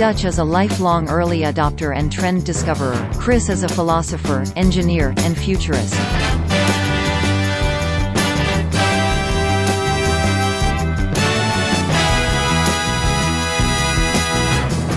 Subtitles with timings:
[0.00, 5.36] Dutch as a lifelong early adopter and trend discoverer, Chris as a philosopher, engineer, and
[5.36, 5.92] futurist.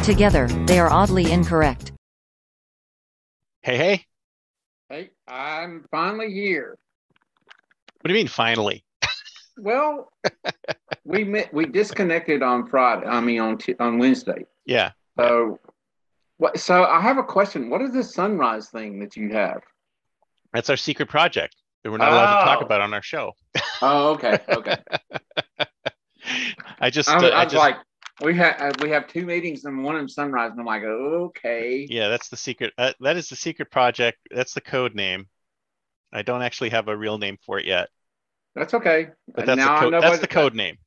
[0.05, 1.91] Together, they are oddly incorrect.
[3.61, 4.05] Hey, hey.
[4.87, 6.77] Hey, I'm finally here.
[7.99, 8.85] What do you mean finally?
[9.57, 10.13] Well,
[11.03, 13.05] we met, we disconnected on Friday.
[13.05, 14.45] I mean on t- on Wednesday.
[14.65, 14.91] Yeah.
[15.17, 15.59] So,
[16.37, 16.59] what?
[16.59, 17.69] So I have a question.
[17.69, 19.61] What is this sunrise thing that you have?
[20.53, 22.65] That's our secret project that we're not allowed to talk Oh.
[22.65, 23.33] about on our show.
[23.81, 24.77] Oh, okay, okay.
[26.79, 27.75] I just, I, uh, I I was just like,
[28.21, 30.83] we have uh, we have two meetings and one of them sunrise, and I'm like,
[30.83, 31.85] okay.
[31.89, 32.73] yeah, that's the secret.
[32.77, 34.19] Uh, that is the secret project.
[34.31, 35.27] That's the code name.
[36.11, 37.89] I don't actually have a real name for it yet,
[38.55, 39.07] That's okay.
[39.33, 40.77] but that's now the know That's what the code name.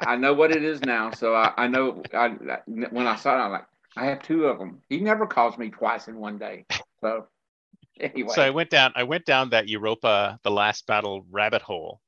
[0.00, 1.10] I know what it is now.
[1.10, 2.02] So I, I know.
[2.14, 2.28] I,
[2.66, 4.80] when I saw it, I'm like, I have two of them.
[4.88, 6.66] He never calls me twice in one day.
[7.00, 7.26] So
[8.00, 8.92] anyway, So I went down.
[8.96, 12.00] I went down that Europa: The Last Battle rabbit hole.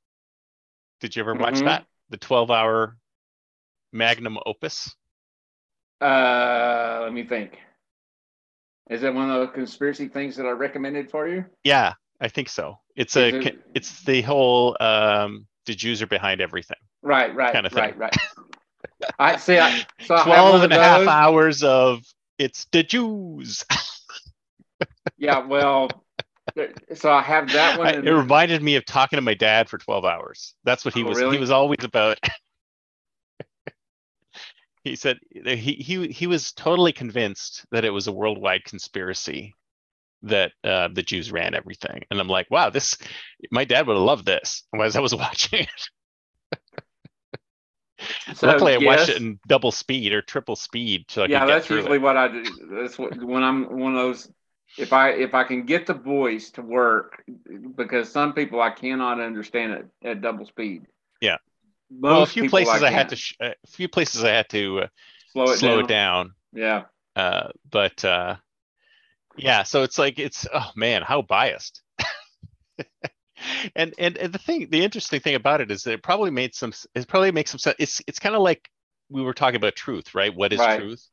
[1.00, 1.64] Did you ever watch Mhm.
[1.64, 1.86] that?
[2.10, 2.96] The twelve-hour
[3.92, 4.94] magnum opus.
[6.00, 7.58] Uh, let me think.
[8.88, 11.44] Is that one of the conspiracy things that I recommended for you?
[11.62, 12.80] Yeah, I think so.
[12.96, 13.38] It's Is a.
[13.48, 14.76] it- It's the whole.
[14.80, 16.78] Um, the Jews are behind everything.
[17.02, 17.78] Right, right, Kinda thing.
[17.78, 18.16] right, right.
[19.18, 19.58] I see.
[19.58, 22.00] I, so 12 one and a half hours of
[22.38, 23.64] it's the Jews.
[25.18, 25.88] Yeah, well,
[26.94, 27.86] so I have that one.
[27.86, 30.54] I- and- it reminded me of talking to my dad for 12 hours.
[30.64, 31.36] That's what he Oh, was really?
[31.36, 32.18] he was always about.
[34.84, 39.54] he said he he he was totally convinced that it was a worldwide conspiracy
[40.22, 42.02] that uh, the Jews ran everything.
[42.10, 42.96] And I'm like, wow, this
[43.50, 45.68] my dad would have loved this as I was watching it.
[48.34, 51.68] So, Luckily I watched it in double speed or triple speed so I yeah, that's
[51.70, 52.02] usually it.
[52.02, 52.44] what I do.
[52.70, 54.30] That's what when I'm one of those.
[54.78, 57.24] If I if I can get the voice to work,
[57.76, 60.86] because some people I cannot understand it at double speed.
[61.20, 61.38] Yeah.
[61.90, 64.82] Most Well, a few places I, had to sh- a few places I had to
[64.82, 64.86] uh,
[65.32, 65.84] slow it slow down.
[65.84, 66.34] it down.
[66.52, 66.84] Yeah.
[67.16, 68.36] uh but uh
[69.36, 71.82] yeah so it's like it's oh man how biased
[73.76, 76.54] and, and and the thing the interesting thing about it is that it probably made
[76.54, 78.68] some it probably makes some sense it's it's kind of like
[79.08, 80.78] we were talking about truth right what is Right.
[80.78, 81.06] truth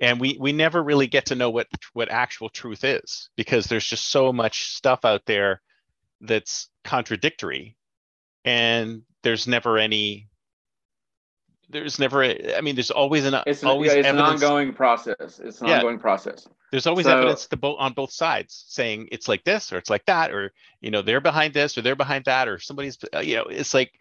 [0.00, 3.86] and we we never really get to know what what actual truth is because there's
[3.86, 5.60] just so much stuff out there
[6.20, 7.76] that's contradictory
[8.44, 10.28] and there's never any
[11.72, 14.72] there's never a, i mean there's always an It's, an, always yeah, it's an ongoing
[14.72, 15.40] process.
[15.42, 15.76] It's an Yeah.
[15.76, 16.46] ongoing process.
[16.70, 19.90] there's always So- evidence to both on both sides saying it's like this or it's
[19.90, 23.20] like that or you know they're behind this or they're behind that or somebody's uh,
[23.20, 23.92] you know it's like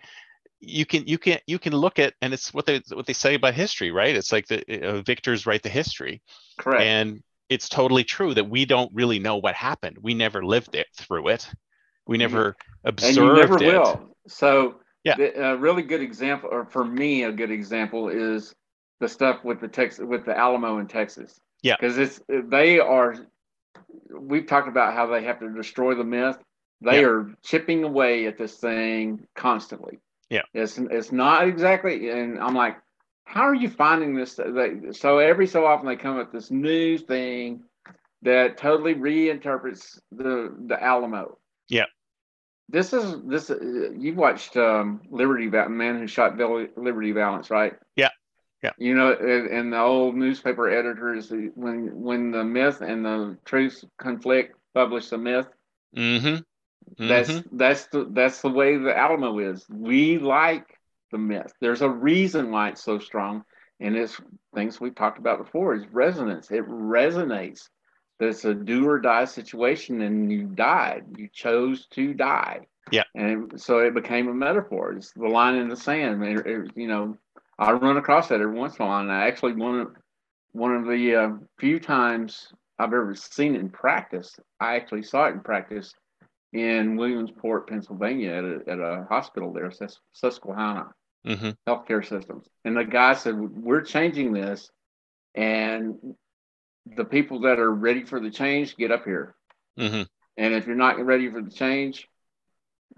[0.59, 3.33] you can you can you can look at and it's what they what they say
[3.35, 6.21] about history right it's like the uh, victors write the history
[6.59, 6.83] Correct.
[6.83, 10.87] and it's totally true that we don't really know what happened we never lived it
[10.95, 11.49] through it
[12.07, 14.15] we never and observed you never it will.
[14.27, 15.15] So, Yeah.
[15.15, 18.53] the, a really good example, or for me, a good example is
[18.99, 21.39] the stuff with the Texas, with the Alamo in Texas.
[21.63, 21.75] Yeah.
[21.79, 23.15] because it's they are.
[24.09, 26.37] We've talked about how they have to destroy the myth.
[26.81, 27.07] They Yeah.
[27.07, 29.99] are chipping away at this thing constantly.
[30.29, 30.43] Yeah.
[30.53, 32.77] it's it's not exactly, and I'm like,
[33.25, 34.35] how are you finding this?
[34.35, 37.63] They, so every so often they come up with this new thing
[38.23, 41.37] that totally reinterprets the the Alamo
[42.71, 43.49] this is this.
[43.49, 47.73] Uh, you watched um, Liberty, Val- Man Who Shot Bill- Liberty Valance, right?
[47.95, 48.09] Yeah.
[48.63, 48.71] Yeah.
[48.77, 53.83] You know, and, and the old newspaper editors, when when the myth and the truth
[53.97, 55.47] conflict, publish the myth.
[55.95, 59.65] mm-hmm, That's that's the that's the way the Alamo is.
[59.69, 60.67] We like
[61.11, 61.51] the myth.
[61.59, 63.43] There's a reason why it's so strong,
[63.79, 64.19] and it's
[64.53, 65.73] things we've talked about before.
[65.75, 66.51] Is resonance.
[66.51, 67.67] It resonates.
[68.21, 71.05] It's a do or die situation, and you died.
[71.17, 72.67] You chose to die.
[72.91, 73.03] Yeah.
[73.15, 74.93] And so it became a metaphor.
[74.93, 76.23] It's the line in the sand.
[76.23, 77.17] It- it- you know,
[77.57, 79.95] I run across that every once in a while, and I actually one of
[80.53, 84.35] one of the uh, few times I've ever seen it in practice.
[84.59, 85.93] I actually saw it in practice
[86.51, 89.71] in Williamsport, Pennsylvania, at a, at a hospital there,
[90.11, 90.91] Susquehanna
[91.25, 91.51] mm-hmm.
[91.67, 92.47] Healthcare Systems.
[92.65, 94.69] And the guy said, "We're changing this,
[95.35, 96.15] and
[96.85, 99.35] the people that are ready for the change get up here,
[99.79, 100.03] Mm-hmm.
[100.37, 102.07] and if you're not ready for the change,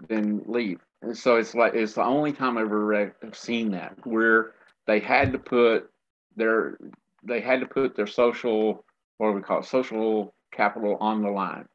[0.08, 3.72] then leave." And so it's like it's the only time I've ever read, have seen
[3.72, 4.52] that where
[4.86, 5.90] they had to put
[6.36, 6.78] their
[7.22, 8.84] they had to put their social
[9.18, 11.68] what do we call it social capital on the line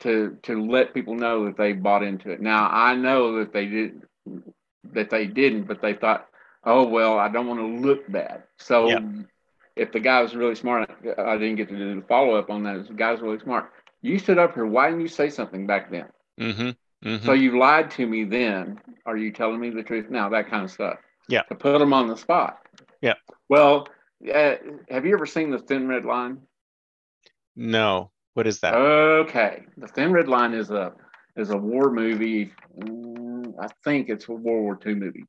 [0.00, 2.40] to to let people know that they bought into it.
[2.40, 4.02] Now I know that they did
[4.92, 6.26] that they didn't, but they thought,
[6.64, 8.44] oh well, I don't want to look bad.
[8.58, 8.88] So.
[9.76, 12.62] If the guy was really smart, I didn't get to do the follow up on
[12.64, 12.76] that.
[12.76, 13.70] If the guy's really smart,
[14.02, 14.66] you stood up here.
[14.66, 16.06] Why didn't you say something back then?
[16.40, 17.08] Mm-hmm.
[17.08, 17.26] Mm-hmm.
[17.26, 18.80] So you lied to me then.
[19.04, 20.28] Are you telling me the truth now?
[20.30, 20.98] That kind of stuff.
[21.28, 21.42] Yeah.
[21.42, 22.58] To put them on the spot.
[23.02, 23.14] Yeah.
[23.48, 23.88] Well,
[24.32, 24.54] uh,
[24.88, 26.40] have you ever seen the Thin Red Line?
[27.54, 28.10] no.
[28.36, 28.74] What is that?
[28.74, 30.92] Okay, the Thin Red Line is a
[31.36, 32.52] is a war movie.
[32.78, 35.24] Mm, I think it's a World War II movie.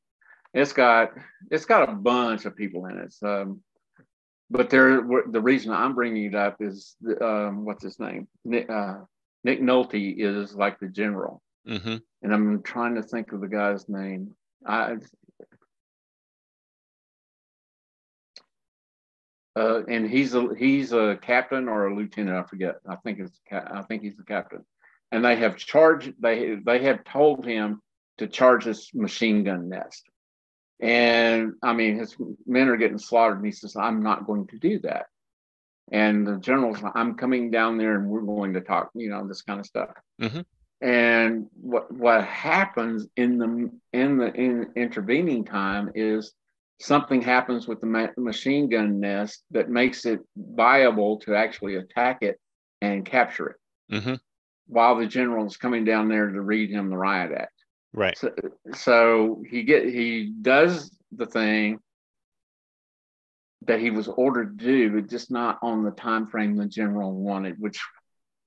[0.53, 1.11] It's got
[1.49, 3.15] it's got a bunch of people in it.
[3.23, 3.61] Um,
[4.49, 8.27] but there, the reason I'm bringing it up is um, what's his name?
[8.45, 8.99] Nick, uh,
[9.43, 11.97] Nick Nolte is like the general, mm-hmm.
[12.21, 14.35] and I'm trying to think of the guy's name.
[14.65, 14.97] I
[19.57, 22.37] Uh, and he's a he's a captain or a lieutenant.
[22.37, 22.75] I forget.
[22.87, 24.63] I think it's I think he's the captain.
[25.11, 26.13] And they have charged.
[26.19, 27.81] They they have told him
[28.19, 30.03] to charge this machine gun nest.
[30.79, 32.15] And I mean, his
[32.45, 35.07] men are getting slaughtered, and he says, "I'm not going to do that."
[35.91, 39.41] And the general's, "I'm coming down there, and we're going to talk." You know, this
[39.41, 39.89] kind of stuff.
[40.21, 40.45] Mhm.
[40.81, 46.33] And what what happens in the in the in intervening time is
[46.79, 52.19] something happens with the ma- machine gun nest that makes it viable to actually attack
[52.21, 52.39] it
[52.81, 53.55] and capture it
[53.91, 54.13] Mm-hmm.
[54.67, 57.56] while the general is coming down there to read him the riot act
[57.97, 58.15] Right.
[58.15, 58.31] so,
[58.75, 61.79] so he get he does the thing
[63.63, 67.11] that he was ordered to do but just not on the time frame the general
[67.11, 67.83] wanted which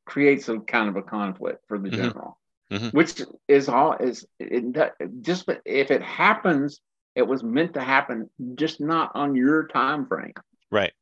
[0.07, 1.95] creates a kind of a conflict for the Mhm.
[1.95, 2.39] general
[2.71, 2.93] Mhm.
[2.93, 6.81] which is all is it, just if it happens
[7.17, 10.33] it was meant to happen just not on your time frame
[10.71, 10.93] Right.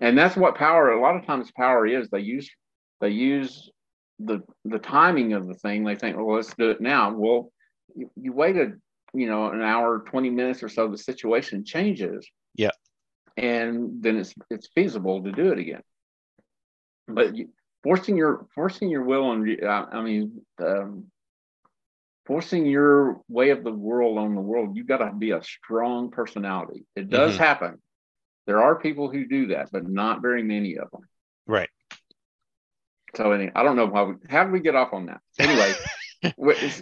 [0.00, 2.50] and that's what power a lot of times power is they use
[3.00, 3.70] they use
[4.18, 7.52] the the timing of the thing they think well let's do it now well
[7.96, 8.80] you, you waited
[9.14, 12.70] you know an hour 20 minutes or so the situation changes Yeah.
[13.36, 15.82] and then it's it's feasible to do it again
[17.08, 17.50] but you,
[17.82, 21.10] forcing your forcing your will on uh, i mean um,
[22.24, 26.10] forcing your way of the world on the world you got to be a strong
[26.10, 27.38] personality it does Mhm.
[27.38, 27.82] happen
[28.46, 31.02] there are people who do that but not very many of them
[31.46, 31.70] Right.
[33.14, 35.20] so anyway, I don't know how we how did we get off on that.
[35.38, 35.74] Anyway,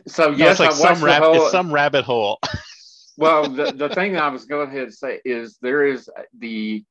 [0.06, 1.48] so No, yes, it's like some rab- whole.
[1.48, 2.38] some rabbit hole.
[3.16, 6.08] well, the, the thing I was going ahead to say is there is
[6.38, 6.84] the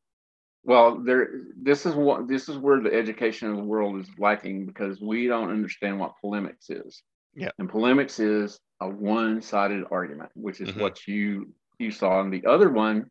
[0.63, 1.30] well there
[1.62, 5.28] this is what this is where the education of the world is lacking because we
[5.28, 7.01] don't understand what polemics is.
[7.36, 7.51] Yeah.
[7.60, 10.81] And polemics is a one-sided argument, which is Mhm.
[10.81, 12.19] what you you saw.
[12.22, 13.10] And the other one,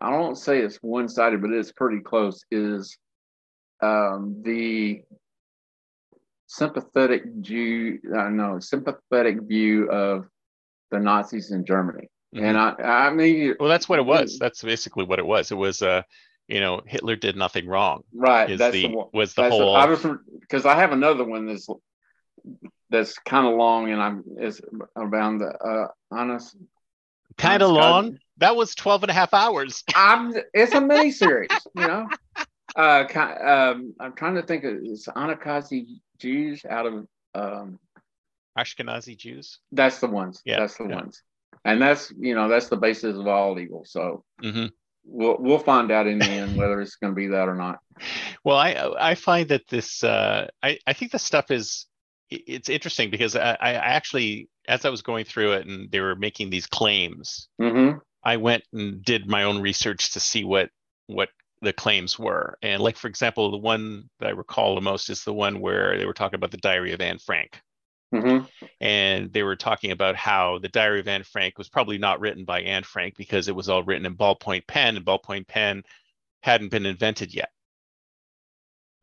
[0.00, 2.44] I don't say it's one-sided, but it's pretty close.
[2.50, 2.98] Is
[3.82, 5.02] um, the
[6.46, 10.26] sympathetic Jew, uh, no, sympathetic view of
[10.90, 12.08] the Nazis in Germany.
[12.34, 14.38] And I, I mean, well, that's what it was.
[14.40, 15.52] That's basically what it was.
[15.52, 16.02] It was, uh,
[16.48, 18.02] you know, Hitler did nothing wrong.
[18.12, 18.50] right?
[18.50, 20.04] Is that's the, the was the whole I was
[20.40, 21.68] because I have another one that's
[22.90, 24.60] that's kind of long, and I'm is
[24.96, 26.56] around the uh, honest.
[27.38, 28.18] kind of long.
[28.38, 29.84] That was 12 and a half hours.
[29.94, 30.34] I'm.
[30.52, 32.08] It's a mini series, you know.
[32.76, 35.86] Uh, um, I'm trying to think of it's Anakazi
[36.18, 37.78] Jews out of um,
[38.58, 39.60] Ashkenazi Jews.
[39.72, 40.42] that's the ones.
[40.44, 40.96] Yeah, that's the yeah.
[40.96, 41.22] ones,
[41.64, 43.84] and that's you know that's the basis of all evil.
[43.84, 44.66] So hmm
[45.04, 47.78] we'll we'll find out in the end whether it's going to be that or not.
[48.44, 51.86] Well, I I find that this uh, I I think this stuff is
[52.30, 56.16] it's interesting because I, I actually as I was going through it and they were
[56.16, 57.98] making these claims, Mm-hmm.
[58.24, 60.70] I went and did my own research to see what
[61.06, 61.28] what
[61.64, 62.58] the claims were.
[62.62, 65.98] And like for example, the one that I recall the most is the one where
[65.98, 67.60] they were talking about the Diary of Anne Frank.
[68.14, 68.44] Mm-hmm.
[68.80, 72.44] and they were talking about how the Diary of Anne Frank was probably not written
[72.44, 75.82] by Anne Frank because it was all written in ballpoint pen, and ballpoint pen
[76.40, 77.48] hadn't been invented yet.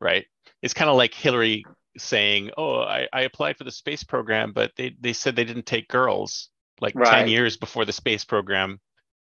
[0.00, 0.24] Right?
[0.62, 1.66] It's kind of like Hillary
[1.98, 5.66] saying, "Oh, I, I applied for the space program, but they they said they didn't
[5.66, 6.48] take girls
[6.80, 8.80] like ten years before the space program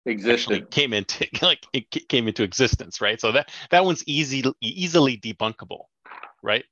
[0.07, 0.71] Existed.
[0.71, 3.21] came into like it came into existence, right?
[3.21, 5.85] So that that one's easy easily debunkable,
[6.43, 6.65] right?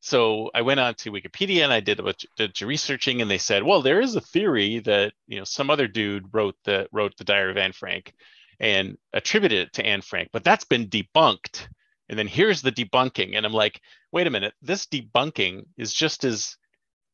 [0.00, 3.62] So I went on to Wikipedia and I did a did researching, and they said,
[3.62, 7.24] well, there is a theory that you know some other dude wrote the wrote the
[7.24, 8.12] Diary of Anne Frank
[8.60, 11.68] and attributed it to Anne Frank, but that's been debunked.
[12.08, 13.80] And then here's the debunking, and I'm like,
[14.12, 16.56] wait a minute, this debunking is just as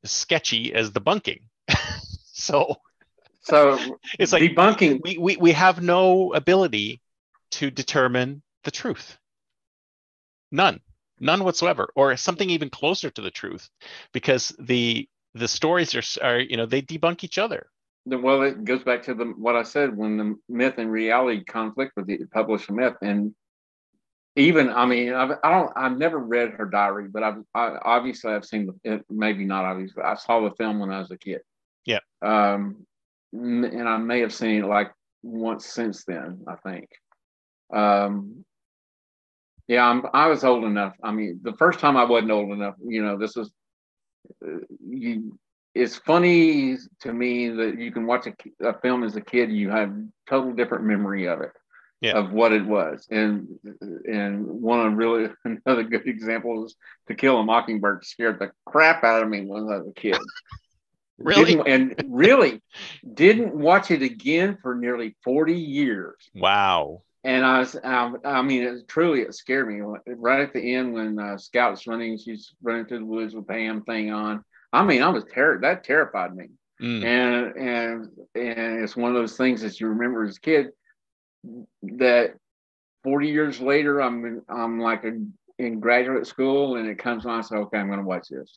[0.05, 1.49] sketchy as the bunking.
[2.33, 2.77] so
[3.45, 5.01] So it's like debunking.
[5.03, 7.01] we, we we have no ability
[7.53, 9.19] to determine the truth
[10.51, 10.81] none
[11.21, 13.69] none whatsoever or something even closer to the truth
[14.13, 17.67] because the the stories are, are you know they debunk each other
[18.07, 21.93] Well, it goes back to the what I said when the myth and reality conflict
[21.97, 23.35] with the published myth, and
[24.37, 28.33] even I mean I've, I don't I've never read her diary, but I've I, obviously
[28.33, 31.43] I've seen the maybe not obviously I saw the film when I was a kid.
[31.87, 32.01] Yeah.
[32.23, 32.87] Um,
[33.35, 34.91] and I may have seen it like
[35.23, 36.45] once since then.
[36.47, 36.89] I think.
[37.73, 38.45] Um,
[39.67, 40.95] yeah, I'm, I was old enough.
[41.03, 42.75] I mean, the first time I wasn't old enough.
[42.87, 43.51] You know, this was.
[44.45, 45.39] Uh, you,
[45.75, 49.71] it's funny to me that you can watch a, a film as a kid, you
[49.71, 49.93] have
[50.29, 51.51] total different memory of it
[52.05, 52.13] yeah.
[52.13, 53.07] of what it was.
[53.11, 53.49] And
[54.07, 56.77] and one of really another good example is
[57.09, 60.19] To Kill a Mockingbird scared the crap out of me when I was a kid.
[61.19, 61.61] really?
[61.67, 62.61] And really
[63.15, 66.15] didn't watch it again for nearly 40 years.
[66.35, 67.03] Wow.
[67.23, 69.81] And I was, I, I mean, it truly, it scared me.
[70.07, 73.83] Right at the end, when uh, Scout's running, she's running through the woods with Pam
[73.83, 74.45] thing on.
[74.73, 75.63] I mean, I was terrified.
[75.63, 76.49] That terrified me.
[76.83, 77.05] Mm.
[77.05, 80.67] And and and it's one of those things that you remember as a kid
[81.83, 82.35] that
[83.05, 85.13] 40 years later, I'm in, I'm like a,
[85.59, 87.39] in graduate school and it comes on.
[87.39, 88.53] I say, okay, I'm going to watch this.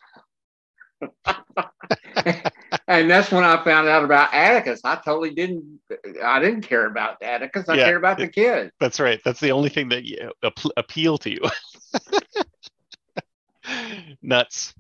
[2.88, 4.82] and that's when I found out about Atticus.
[4.84, 5.80] I totally didn't.
[6.24, 7.70] I didn't care about Atticus.
[7.70, 8.72] I Yeah, cared about the kid.
[8.80, 9.20] That's right.
[9.24, 11.40] That's the only thing that you, ap- appeal to you.
[14.22, 14.74] Nuts.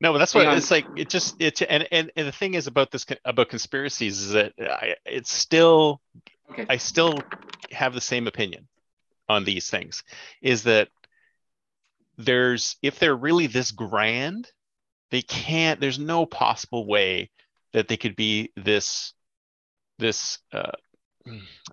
[0.00, 0.56] No, but that's what Yeah.
[0.56, 0.86] it's like.
[0.96, 4.52] It just it and and, and the thing is about this about conspiracies is that
[4.60, 6.00] I, it's still
[6.50, 6.66] Okay.
[6.68, 7.18] I still
[7.72, 8.66] have the same opinion
[9.28, 10.02] on these things.
[10.40, 10.88] Is that
[12.16, 14.50] there's if they're really this grand,
[15.10, 15.80] they can't.
[15.80, 17.30] There's no possible way
[17.72, 19.12] that they could be this
[19.98, 20.38] this.
[20.52, 20.72] Uh,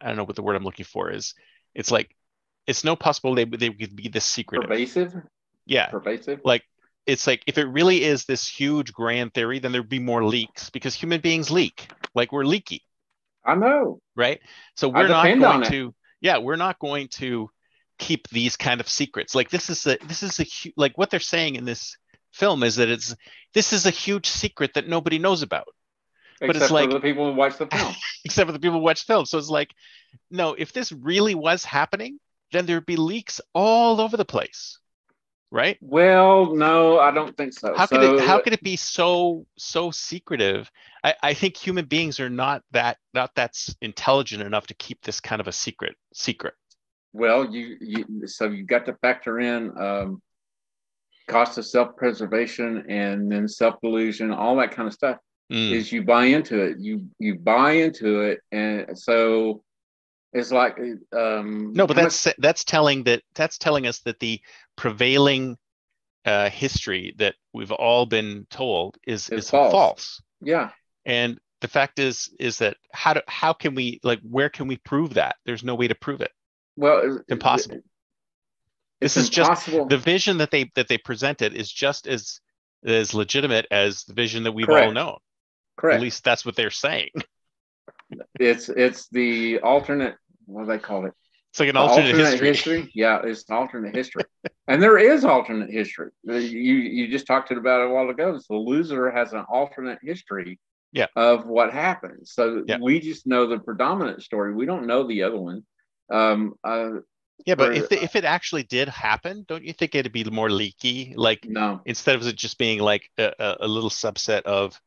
[0.01, 1.34] I don't know what the word I'm looking for is.
[1.74, 2.15] It's like
[2.68, 4.70] it's no possible they they could be this secretive.
[4.70, 5.13] Pervasive.
[5.65, 6.42] Yeah, Pervasive.
[6.44, 6.63] like
[7.06, 10.70] it's like if it really is this huge grand theory, then there'd be more leaks
[10.70, 11.88] because human beings leak.
[12.13, 12.84] Like we're leaky,
[13.44, 14.00] I know.
[14.15, 14.39] right?
[14.75, 15.94] So we're not going to.
[16.22, 17.50] Yeah, we're not going to
[18.00, 19.36] keep these kind of secrets.
[19.36, 21.98] Like this is a this is a like what they're saying in this
[22.36, 23.15] film is that it's
[23.54, 25.68] this is a huge secret that nobody knows about
[26.39, 27.96] But it's Except like- for the people who watch the film.
[28.25, 29.25] except for the people who watch film.
[29.25, 29.72] So it's like,
[30.30, 32.20] no, if this really was happening,
[32.51, 34.80] then there'd be leaks all over the place,
[35.51, 35.77] right?
[35.82, 37.74] well, no, I don't think so.
[37.75, 40.70] How could it how could it be so so secretive?
[41.04, 45.20] I, I think human beings are not that not that's intelligent enough to keep this
[45.22, 46.54] kind of a secret secret.
[47.13, 50.22] Well, you, you so you've got to factor in um,
[51.27, 55.17] cost of self-preservation and then self-delusion, all that kind of stuff.
[55.51, 55.72] Mm.
[55.74, 59.63] Is you buy into it, you you buy into it, and so
[60.34, 60.75] it's like
[61.15, 64.41] um, No, but that's that's telling that that's telling us that the
[64.75, 65.55] prevailing
[66.25, 69.72] uh, history that we've all been told is Is is false.
[69.72, 70.22] false.
[70.41, 70.72] yeah.
[71.05, 74.77] And the fact is is that how do how can we like where can we
[74.77, 75.36] prove that?
[75.46, 76.32] There's no way to prove it.
[76.75, 77.75] Well, it's Impossible.
[77.75, 77.86] It's
[79.02, 82.40] This is just the vision that they that they presented is just as
[82.86, 85.18] as legitimate as the vision that we've all known.
[85.78, 85.96] Correct.
[85.96, 87.10] At least that's what they're saying.
[88.40, 90.16] It's it's the alternate.
[90.46, 91.14] What do they call it?
[91.52, 92.92] It's like an The alternate, history.
[92.94, 94.24] Yeah, it's an alternate history,
[94.68, 96.12] and there is alternate history.
[96.24, 98.38] You you just talked about it a while ago.
[98.38, 100.60] So the loser has an alternate history.
[100.92, 101.08] Yeah.
[101.16, 102.25] Of what happened.
[102.25, 102.78] So Yeah.
[102.82, 104.54] we just know the predominant story.
[104.54, 105.66] We don't know the other one.
[106.10, 106.54] Um.
[106.64, 107.00] Uh.
[107.46, 110.50] Yeah, but if the, if it actually did happen, don't you think it'd be more
[110.50, 111.13] leaky?
[111.15, 111.86] Like No.
[111.86, 114.80] instead of it just being like a, a, a little subset of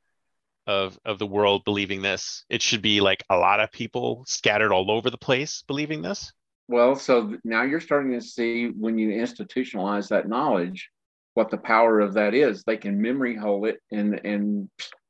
[0.67, 4.73] of of the world believing this, it should be like a lot of people scattered
[4.73, 6.33] all over the place believing this.
[6.69, 10.91] Well, so now you're starting to see when you institutionalize that knowledge,
[11.35, 12.63] what the power of that is.
[12.65, 14.69] They can memory hole it, and and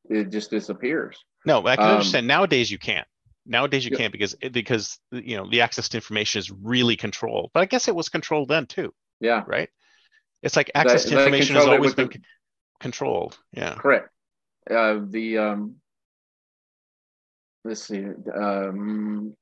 [0.09, 1.18] it just disappears.
[1.45, 2.26] No, I can Um, understand.
[2.28, 3.07] Nowadays you can't.
[3.49, 3.99] Nowadays you Yep.
[3.99, 7.50] can't because because you know the access to information is really controlled.
[7.55, 9.43] But I guess it was controlled then too, Yeah.
[9.47, 9.69] right?
[10.43, 12.21] It's like access They- to information has always been the-
[12.78, 13.38] controlled.
[13.52, 13.75] Yeah.
[13.75, 14.11] Correct.
[14.71, 15.76] Uh, the um,
[17.64, 18.05] let's see.
[18.35, 19.35] Um,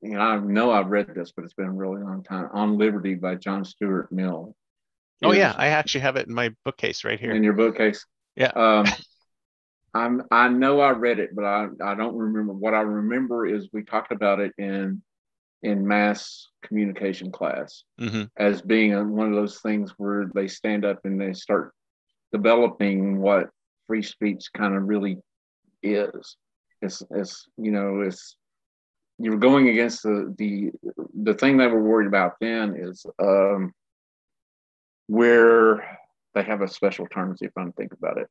[0.00, 2.48] you know, I know I've read this, but it's been a really long time.
[2.52, 4.54] On Liberty by John Stuart Mill.
[5.24, 7.32] Oh yeah, I actually have it in my bookcase right here.
[7.32, 8.06] in your bookcase.
[8.36, 8.52] Yeah.
[8.54, 8.86] Um,
[9.94, 10.22] I'm.
[10.30, 12.52] I know I read it, but I I don't remember.
[12.52, 15.02] What I remember is we talked about it in
[15.62, 20.84] in mass communication class hmm as being a, one of those things where they stand
[20.84, 21.72] up and they start
[22.32, 23.50] developing what
[23.88, 25.18] free speech kind of really
[25.82, 26.36] is.
[26.80, 28.36] It's, it's you know, it's
[29.18, 30.70] you're going against the the
[31.20, 33.72] the thing they were worried about then is um,
[35.08, 35.98] where
[36.34, 38.28] they have a special term if I'm think about it.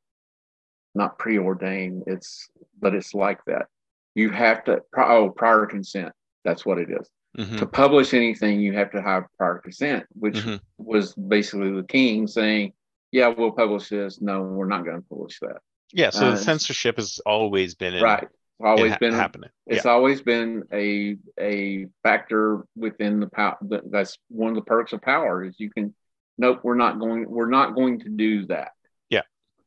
[0.96, 3.67] Not preordained, it's but it's like that.
[4.15, 6.12] You have to oh prior consent.
[6.44, 7.10] That's what it is.
[7.38, 7.60] Mhm.
[7.60, 10.60] To publish anything, you have to have prior consent, which Mhm.
[10.77, 12.74] was basically the king saying,
[13.12, 14.20] "Yeah, we'll publish this.
[14.22, 15.58] No, we're not going to publish that."
[15.94, 16.10] Yeah.
[16.10, 18.27] So Uh, the censorship has always been in, right?
[18.60, 19.51] Always ha- been happening.
[19.67, 19.91] It's yeah.
[19.91, 23.58] always been a a factor within the power.
[23.62, 25.94] That's one of the perks of power is you can.
[26.39, 27.29] Nope, we're not going.
[27.29, 28.72] We're not going to do that.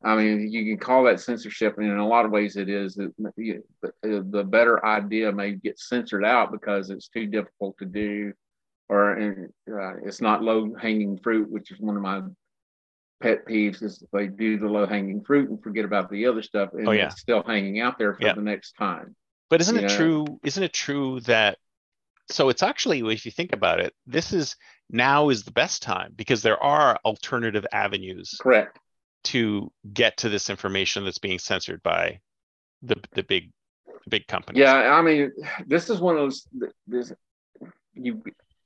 [0.02, 2.96] I mean, you can call that censorship, and in a lot of ways, it is.
[2.98, 3.64] It, you-
[4.02, 8.32] the, better idea may get censored out because it's too difficult to do,
[8.88, 12.22] or and, uh, it's not low hanging fruit, which is one of my
[13.22, 13.82] pet peeves.
[13.82, 16.92] Is they do the low hanging fruit and forget about the other stuff, and Oh,
[16.92, 17.06] yeah.
[17.06, 18.32] it's still hanging out there for Yeah.
[18.34, 19.14] the next time.
[19.50, 19.96] But isn't it Yeah.
[19.96, 20.40] true?
[20.44, 21.58] Isn't it true that
[22.30, 24.56] so it's actually if you think about it, this is
[24.88, 28.78] now is the best time because there are alternative avenues Correct.
[29.24, 32.20] To get to this information that's being censored by
[32.82, 33.50] the the big
[34.08, 34.60] big companies.
[34.60, 35.32] Yeah, I mean,
[35.66, 36.46] this is one of those.
[36.86, 37.12] This
[37.94, 38.22] you.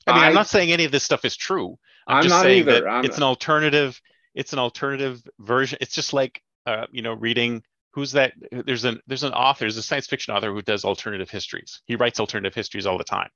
[0.06, 1.78] I mean, I, am not saying any of this stuff is true.
[2.06, 2.80] I'm, I'm just not saying either.
[2.80, 4.00] that I'm- it's an alternative.
[4.34, 5.78] It's an alternative version.
[5.80, 7.62] It's just like uh, you know, reading.
[7.92, 8.32] Who's that?
[8.50, 9.60] There's an there's an author.
[9.60, 11.80] There's a science fiction author who does alternative histories.
[11.86, 13.30] He writes alternative histories all the time,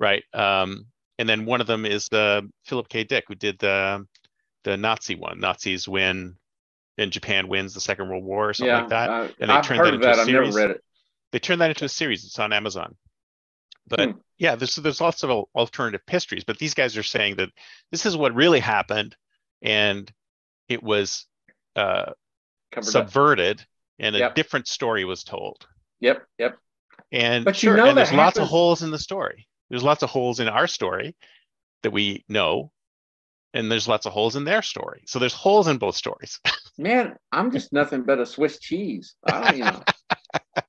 [0.00, 0.24] right?
[0.34, 0.86] Um,
[1.18, 3.04] and then one of them is the Philip K.
[3.04, 4.04] Dick, who did the
[4.64, 5.40] the Nazi one.
[5.40, 6.36] Nazis win,
[6.98, 9.10] and Japan wins the Second World War or something yeah, like that.
[9.10, 10.18] uh, and they I've turned heard that into a that.
[10.20, 10.54] I've never series.
[10.56, 10.84] read it.
[11.32, 12.24] they turned that into a series.
[12.24, 12.96] It's on Amazon.
[13.88, 14.18] But Hmm.
[14.38, 16.44] yeah, there's there's lots of alternative histories.
[16.44, 17.50] But these guys are saying that
[17.90, 19.16] this is what really happened,
[19.62, 20.10] and
[20.68, 21.26] it was
[21.76, 22.12] uh,
[22.72, 23.08] Covered up.
[23.10, 23.66] subverted,
[23.98, 25.66] and a different story was told.
[26.00, 26.24] Yep.
[26.38, 26.58] Yep.
[27.10, 29.48] And But you sure, know and there's that lots of holes in the story.
[29.68, 31.14] There's lots of holes in our story
[31.82, 32.70] that we know,
[33.52, 35.02] and there's lots of holes in their story.
[35.06, 36.40] So there's holes in both stories.
[36.78, 39.14] Man, I'm just nothing but a Swiss cheese.
[39.24, 39.82] I don't, you know.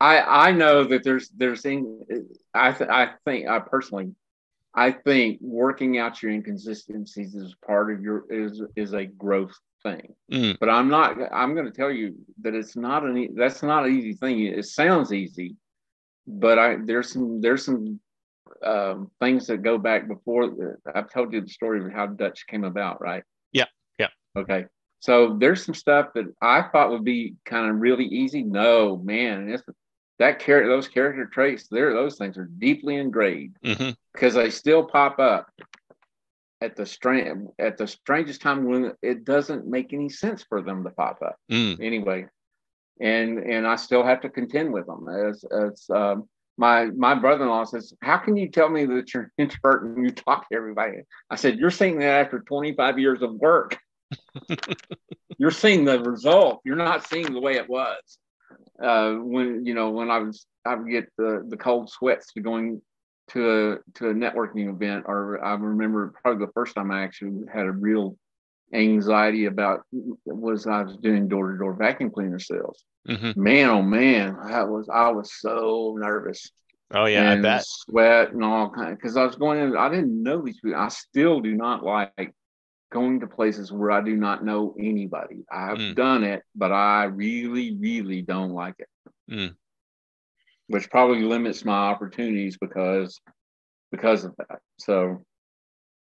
[0.00, 2.04] I I know that there's there's thing
[2.54, 4.14] I th- I think I personally
[4.74, 10.14] I think working out your inconsistencies is part of your is is a growth thing.
[10.32, 10.58] Mm.
[10.58, 13.96] But I'm not I'm going to tell you that it's not an that's not an
[13.96, 14.40] easy thing.
[14.40, 15.56] It sounds easy,
[16.26, 18.00] but I there's some there's some
[18.64, 22.64] um, things that go back before I've told you the story of how Dutch came
[22.64, 23.24] about, right?
[24.36, 24.66] Okay.
[25.00, 28.42] So there's some stuff that I thought would be kind of really easy.
[28.42, 29.64] No, man, it's
[30.18, 34.84] that character, those character traits, there, those things are deeply engraved hmm because they still
[34.84, 35.50] pop up
[36.60, 40.84] at the strange at the strangest time when it doesn't make any sense for them
[40.84, 41.82] to pop up Mm.
[41.82, 42.26] anyway
[43.00, 47.64] and and i still have to contend with them as as um my my brother-in-law
[47.64, 50.98] says how can you tell me that you're an introvert and you talk to everybody
[51.30, 53.78] i said you're saying that after 25 years of work
[55.38, 56.60] you're seeing the result.
[56.64, 58.18] You're not seeing the way it was.
[58.82, 62.40] Uh when you know when i was i would get the the cold sweats to
[62.40, 62.82] going
[63.28, 67.46] to a to a networking event or i remember probably the first time i actually
[67.52, 68.16] had a real
[68.74, 69.82] anxiety about
[70.24, 72.84] was i was doing door-to-door vacuum cleaner sales.
[73.06, 76.50] Hmm man oh man I was i was so nervous.
[76.94, 77.64] Oh yeah, I and bet.
[77.66, 80.78] sweat and all kind because i was going in i didn't know these people.
[80.78, 82.34] I still do not like
[82.92, 85.96] going to places where i do not know anybody i've Mm.
[85.96, 88.88] done it but i really really don't like it
[89.30, 89.56] Mm.
[90.68, 93.20] which probably limits my opportunities because
[93.90, 95.24] because of that so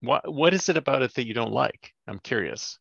[0.02, 1.94] What what is it about it that you don't like?
[2.08, 2.80] I'm curious.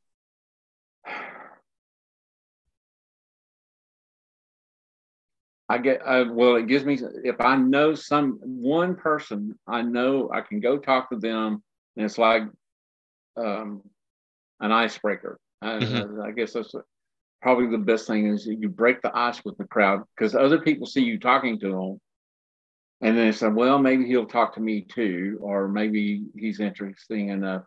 [5.69, 6.57] I get uh, well.
[6.57, 11.11] It gives me if I know some one person, I know I can go talk
[11.11, 11.63] to them,
[11.97, 12.43] and it's like
[13.37, 13.83] um,
[14.61, 15.39] an icebreaker.
[15.63, 16.25] I, Mhm.
[16.25, 16.75] I guess that's
[17.43, 20.87] probably the best thing is you break the ice with the crowd because other people
[20.87, 22.01] see you talking to them,
[23.01, 27.29] and then they say, "Well, maybe he'll talk to me too, or maybe he's interesting
[27.31, 27.67] enough."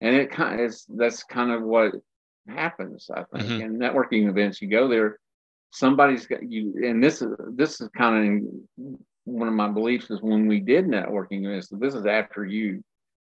[0.00, 1.94] And it kind of is that's kind of what
[2.48, 3.44] happens, I think.
[3.44, 3.60] Mhm.
[3.60, 5.18] In networking events, you go there
[5.72, 8.44] somebody's got you and this is this is kind
[8.78, 12.84] of one of my beliefs is when we did networking is this is after you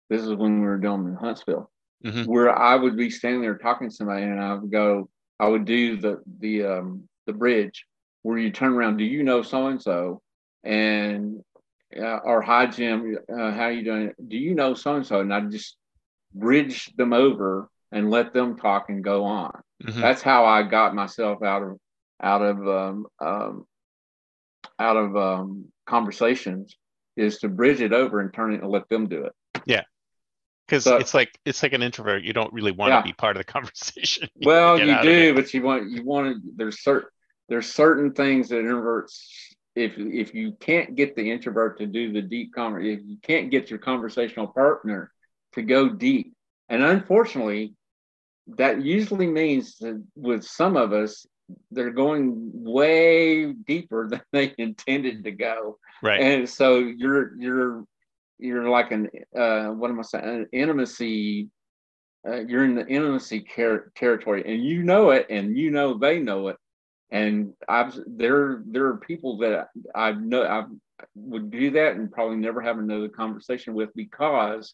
[0.09, 1.70] this is when we were doing in huntsville
[2.03, 2.25] Mhm.
[2.25, 5.09] where i would be standing there talking to somebody and i would go
[5.39, 7.85] i would do the the um the bridge
[8.23, 10.21] where you turn around do you know so and so
[10.63, 11.43] and
[11.97, 15.33] uh, or hi jim uh, how you doing do you know so and so and
[15.33, 15.77] i just
[16.33, 19.51] bridge them over and let them talk and go on
[19.83, 19.99] Mhm.
[20.01, 21.79] that's how I got myself out of
[22.21, 23.65] out of um, um,
[24.79, 26.77] out of um, conversations
[27.17, 29.33] is to bridge it over and turn it and let them do it.
[30.67, 32.23] Because So- it's like it's like an introvert.
[32.23, 33.01] You don't really want to Yeah.
[33.01, 34.29] be part of the conversation.
[34.35, 36.51] You Well, you do, but you want you want to.
[36.55, 37.09] There's certain
[37.49, 39.19] there's certain things that introverts
[39.75, 43.49] if if you can't get the introvert to do the deep conversation, if you can't
[43.51, 45.11] get your conversational partner
[45.53, 46.33] to go deep,
[46.69, 47.73] and unfortunately,
[48.47, 51.25] that usually means that with some of us,
[51.71, 55.77] they're going way deeper than they intended to go.
[56.01, 56.21] Right.
[56.21, 57.83] And so you're you're
[58.41, 60.25] you're like an uh, what am I saying?
[60.25, 61.49] An intimacy.
[62.27, 66.19] Uh, you're in the intimacy car- territory, and you know it, and you know they
[66.19, 66.57] know it,
[67.09, 70.65] and I've there there are people that I know I
[71.15, 74.73] would do that and probably never have another conversation with because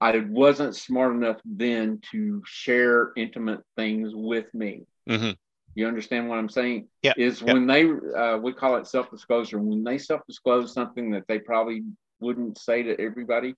[0.00, 4.86] I wasn't smart enough then to share intimate things with me.
[5.08, 5.32] Mm-hmm.
[5.74, 6.88] You understand what I'm saying?
[7.02, 7.12] Yeah.
[7.16, 7.52] Is yeah.
[7.52, 9.58] when they uh, we call it self disclosure.
[9.58, 11.82] When they self disclose something that they probably
[12.20, 13.54] wouldn't say to everybody,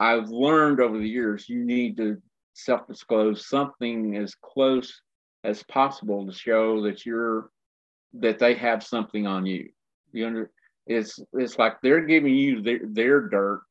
[0.00, 2.20] I've learned over the years you need to
[2.54, 5.00] self disclose something as close
[5.44, 7.50] as possible to show that you're
[8.14, 9.68] that they have something on you.
[10.12, 10.50] You under
[10.86, 13.62] it's it's like they're giving you their, their dirt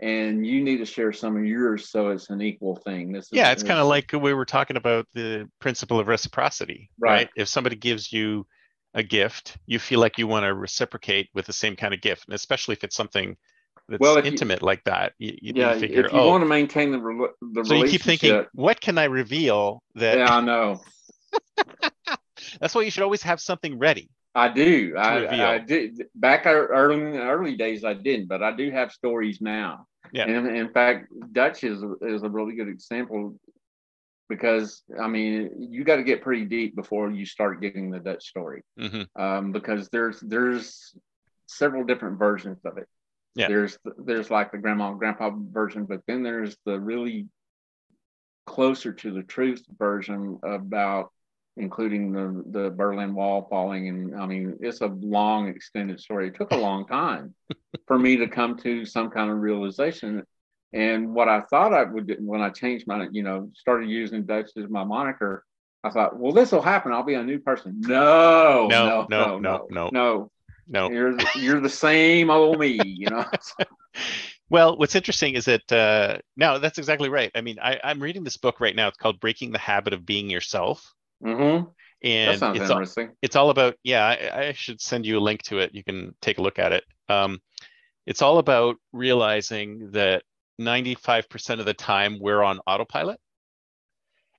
[0.00, 3.12] and you need to share some of yours so it's an equal thing.
[3.12, 6.90] This is, yeah, it's kind of like we were talking about the principle of reciprocity,
[6.98, 7.10] right.
[7.10, 7.28] Right.
[7.36, 8.46] If somebody gives you
[8.94, 12.26] a gift, you feel like you want to reciprocate with the same kind of gift,
[12.26, 13.36] and especially if it's something
[13.88, 15.78] that's Well, if you- intimate like that, you, you yeah.
[15.78, 18.80] figure, If you oh, want to maintain the rela- the so you keep thinking, what
[18.80, 20.18] can I reveal that?
[20.18, 20.80] yeah, I know.
[22.60, 24.10] That's why you should always have something ready.
[24.34, 24.94] I do.
[24.96, 25.54] I.
[25.54, 27.84] I did back early in the early days.
[27.84, 29.86] I didn't, but I do have stories now.
[30.12, 30.24] Yeah.
[30.28, 33.36] And in fact, Dutch is is a really good example
[34.30, 38.24] because I mean you got to get pretty deep before you start getting the Dutch
[38.26, 40.94] story hmm um, because there's there's
[41.50, 42.88] several different versions of it.
[43.34, 43.48] Yeah.
[43.48, 47.28] There's there's like the grandma and grandpa version, but then there's the really
[48.46, 51.10] closer to the truth version about
[51.56, 56.28] including the the Berlin Wall falling, and I mean it's a long extended story.
[56.28, 57.34] It took a long time
[57.86, 60.22] for me to come to some kind of realization.
[60.72, 64.24] And what I thought I would do when I changed my, you know, started using
[64.24, 65.44] Dutch as my moniker,
[65.82, 66.92] I thought, well, this will happen.
[66.92, 67.80] I'll be a new person.
[67.80, 69.90] No, No, no, no, no, no.
[69.92, 70.30] no.
[70.72, 70.88] No.
[70.88, 73.24] You're the, you're the same old me, you know.
[74.48, 77.30] Well, what's interesting is that uh, no, that's exactly right.
[77.36, 78.88] I mean, I, I'm reading this book right now.
[78.88, 80.92] It's called Breaking the Habit of Being Yourself,
[81.24, 81.66] mm-hmm.
[82.02, 85.20] That and sounds it's all, it's all about yeah I, I should send you a
[85.20, 87.40] link to it you can take a look at it um,
[88.06, 90.22] it's all about realizing that
[90.60, 93.18] 95% of the time we're on autopilot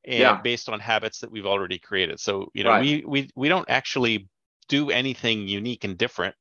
[0.05, 0.41] and Yeah.
[0.41, 2.19] based on habits that we've already created.
[2.19, 2.81] So you know Right.
[2.81, 4.27] we we we don't actually
[4.69, 6.35] do anything unique and different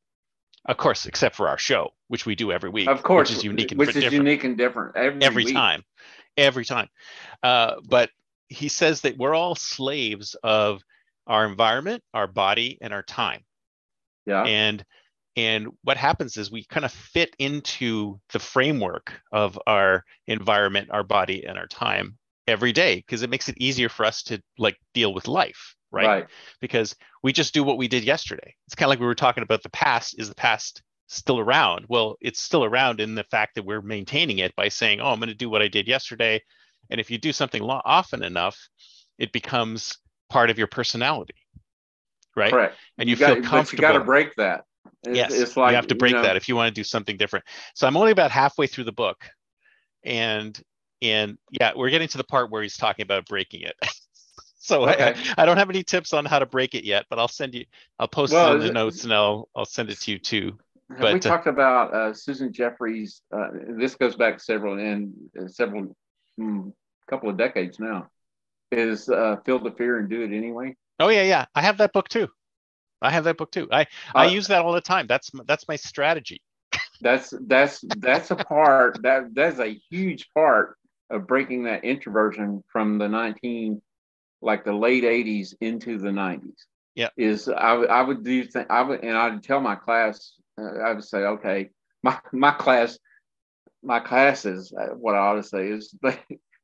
[0.66, 3.44] of course except for our show which we do every week Of course, which is
[3.44, 4.12] unique and which is different.
[4.24, 5.82] unique and different every, every time
[6.36, 6.88] every time.
[7.42, 8.10] Uh, but
[8.48, 10.82] he says that we're all slaves of
[11.26, 13.42] our environment our body and our time.
[14.26, 14.84] Yeah, and
[15.36, 21.02] and what happens is we kind of fit into the framework of our environment our
[21.02, 22.16] body and our time
[22.46, 26.06] every day because it makes it easier for us to like deal with life right,
[26.06, 26.26] right.
[26.60, 29.42] because we just do what we did yesterday it's kind of like we were talking
[29.42, 33.54] about the past is the past still around well it's still around in the fact
[33.54, 36.40] that we're maintaining it by saying oh i'm going to do what i did yesterday
[36.90, 38.68] and if you do something lo- often enough
[39.18, 41.34] it becomes part of your personality
[42.36, 42.76] right Correct.
[42.98, 44.64] and you, got, feel But you got to break that.
[45.02, 46.84] It's, yes it's like you have to break know, that if you want to do
[46.84, 49.28] something different so i'm only about halfway through the book
[50.04, 50.60] and
[51.02, 53.74] and yeah we're getting to the part where he's talking about breaking it
[54.58, 55.14] so Okay.
[55.14, 57.54] I, I don't have any tips on how to break it yet but i'll send
[57.54, 57.64] you
[57.98, 60.18] i'll post Well, it in the it- notes and i'll i'll send it to you
[60.18, 60.58] too
[60.90, 63.22] Have but, we uh, talked about uh, Susan Jeffers?
[63.32, 65.94] Uh, this goes back several and uh, several
[66.38, 66.72] mm,
[67.08, 68.08] couple of decades now.
[68.72, 70.76] Is uh, feel the fear and do it anyway?
[71.00, 72.28] oh yeah yeah i have that book too
[73.02, 73.86] i have that book too i
[74.16, 76.40] i Uh, use that all the time that's that's my strategy
[77.00, 80.76] That's that's that's a part that that's a huge part
[81.10, 83.80] of breaking that introversion from the nineteen
[84.42, 86.66] like the late eighties into the nineties.
[86.94, 87.08] Yeah.
[87.16, 90.78] is I would I would do th- I would and I'd tell my class uh,
[90.86, 91.70] I would say okay
[92.02, 92.98] my my class
[93.82, 96.18] my classes uh, what I ought to say is they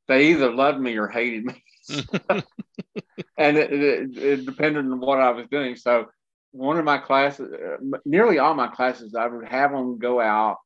[0.07, 1.63] they either loved me or hated me
[3.37, 5.75] and it, it, it depended on what I was doing.
[5.75, 6.07] So
[6.51, 10.57] one of my classes, uh, nearly all my classes, I would have them go out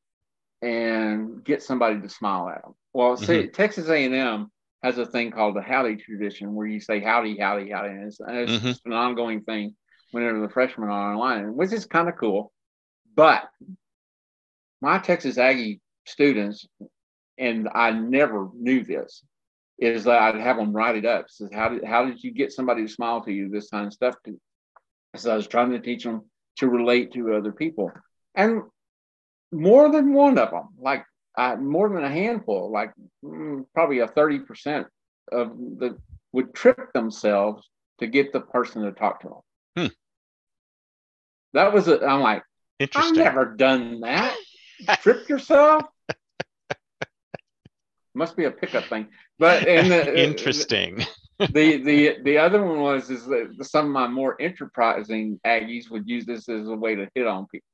[0.60, 2.74] and get somebody to smile at them.
[2.92, 4.50] Well, see, Texas A&M
[4.82, 8.20] has a thing called the howdy tradition, where you say howdy, howdy, howdy, and it's,
[8.20, 8.62] and it's Mhm.
[8.62, 9.76] just an ongoing thing
[10.12, 12.52] whenever the freshmen are online, which is kind of cool.
[13.14, 13.48] But
[14.80, 16.66] my Texas Aggie students,
[17.38, 19.24] and I never knew this,
[19.78, 21.28] is that I'd have them write it up.
[21.28, 23.48] Says, how did how did you get somebody to smile to you?
[23.48, 24.16] This kind of stuff.
[25.16, 26.22] So I was trying to teach them
[26.56, 27.92] to relate to other people.
[28.34, 28.62] And
[29.50, 31.04] more than one of them, like
[31.36, 32.92] uh, more than a handful, like
[33.24, 34.86] mm, probably a 30%
[35.30, 35.98] of the
[36.32, 37.68] would trip themselves
[38.00, 39.40] to get the person to talk to them.
[39.76, 39.92] Hmm.
[41.52, 42.42] That was, i am like,
[42.94, 44.36] I've never done that.
[45.00, 45.84] trip yourself?
[48.14, 49.08] Must be a pickup thing.
[49.38, 51.04] But and the, Interesting.
[51.38, 56.08] The the the other one was is that some of my more enterprising Aggies would
[56.08, 57.66] use this as a way to hit on people.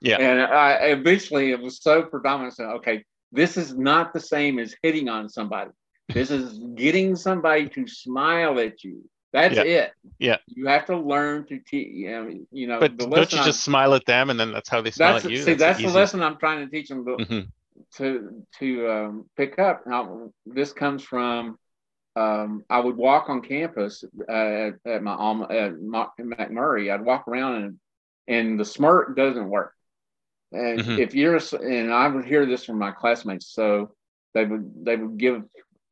[0.00, 0.18] Yeah.
[0.18, 2.54] And I eventually it was so predominant.
[2.54, 5.70] So, okay, this is not the same as hitting on somebody.
[6.12, 9.08] This is getting somebody to smile at you.
[9.32, 9.62] That's Yeah.
[9.62, 9.92] it.
[10.18, 10.36] Yeah.
[10.46, 11.88] You have to learn to teach.
[11.92, 14.80] You know, But the don't you I'm- just smile at them and then that's how
[14.82, 15.38] they smile that's at you?
[15.38, 17.48] see that's, the easy- lesson I'm trying to teach them to Mhm.
[17.96, 19.86] to, to um, pick up.
[19.86, 21.58] Now this comes from
[22.16, 26.92] um, I would walk on campus uh, at, at my alma at McMurry.
[26.92, 27.80] I'd walk around and
[28.26, 29.72] and the smirk doesn't work.
[30.52, 30.98] And Mhm.
[30.98, 33.94] if you're and I would hear this from my classmates, so
[34.34, 35.42] they would they would give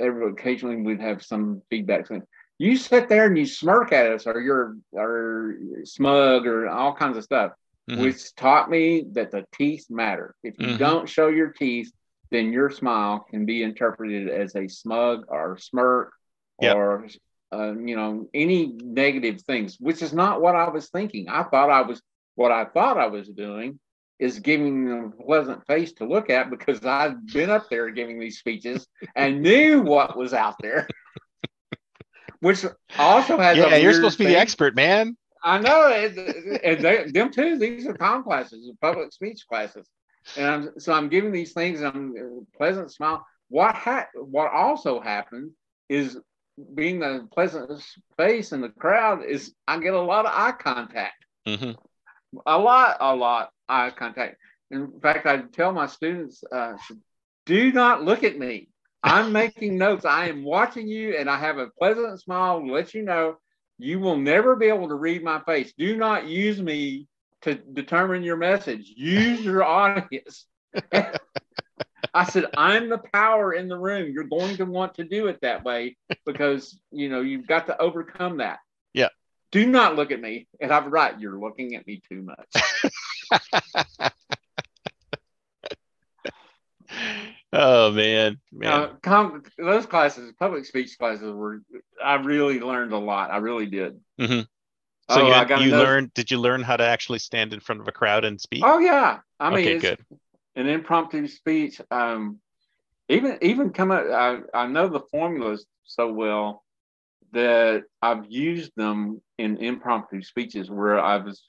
[0.01, 2.23] every occasionally we'd have some feedback saying
[2.59, 7.17] you sit there and you smirk at us or you're or smug or all kinds
[7.17, 7.53] of stuff
[7.91, 7.99] Mhm.
[7.99, 10.35] which taught me that the teeth matter.
[10.43, 10.79] If you Mhm.
[10.79, 11.93] don't show your teeth,
[12.31, 16.13] then your smile can be interpreted as a smug or smirk
[16.61, 16.77] Yep.
[16.77, 17.07] or
[17.53, 21.29] uh, you know any negative things, which is not what I was thinking.
[21.29, 22.01] I thought I was
[22.37, 23.81] what I thought I was doing
[24.21, 28.21] is giving them a pleasant face to look at because I've been up there giving
[28.21, 30.89] these speeches and knew what was out there.
[32.41, 32.65] Which
[32.99, 35.17] also has a Yeah, you're supposed to be the expert, man.
[35.43, 36.17] I know, it,
[36.65, 37.59] and they, them too.
[37.59, 39.87] These are com classes, public speech classes,
[40.37, 41.81] and I'm, so I'm giving these things.
[41.81, 43.27] And I'm uh, pleasant smile.
[43.49, 45.53] What ha- What also happened
[45.89, 46.19] is
[46.75, 47.71] being the pleasant
[48.17, 51.15] face in the crowd is I get a lot of eye contact,
[51.47, 51.73] hmm
[52.47, 54.37] a lot, a lot eye contact.
[54.71, 56.75] In fact, I tell my students, uh,
[57.47, 58.69] do not look at me.
[59.03, 60.05] I'm making notes.
[60.05, 63.37] I am watching you, and I have a pleasant smile to let you know
[63.79, 65.73] you will never be able to read my face.
[65.77, 67.07] Do not use me
[67.45, 68.93] to determine your message.
[68.97, 70.47] Use your audience.
[72.15, 74.13] I said, I'm the power in the room.
[74.13, 77.81] You're going to want to do it that way because you know you've got to
[77.81, 78.59] overcome that.
[78.93, 79.09] Yeah.
[79.53, 80.49] Do not look at me.
[80.61, 84.11] And I'm right, you're looking at me too much.
[87.57, 88.73] Oh man, man.
[88.73, 91.61] Uh, com- those classes, public speech classes, were
[92.05, 93.31] I really learned a lot.
[93.31, 94.01] I really did.
[94.19, 94.41] hmm
[95.11, 96.15] So Oh, you, I had- got you learned?
[96.15, 98.63] Did you learn how to actually stand in front of a crowd and speak?
[98.65, 100.05] Oh yeah, I mean, okay, good.
[100.57, 101.81] an impromptu speech.
[101.91, 102.39] Um,
[103.09, 106.65] even even come up, I I know the formulas so well
[107.33, 111.43] that I've used them in impromptu speeches where I was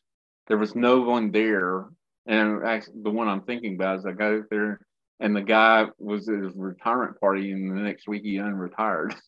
[0.47, 1.85] there was no one there,
[2.25, 4.81] and actually the one I'm thinking about is I go there
[5.21, 9.15] and the guy was at his retirement party, and the next week he unretired.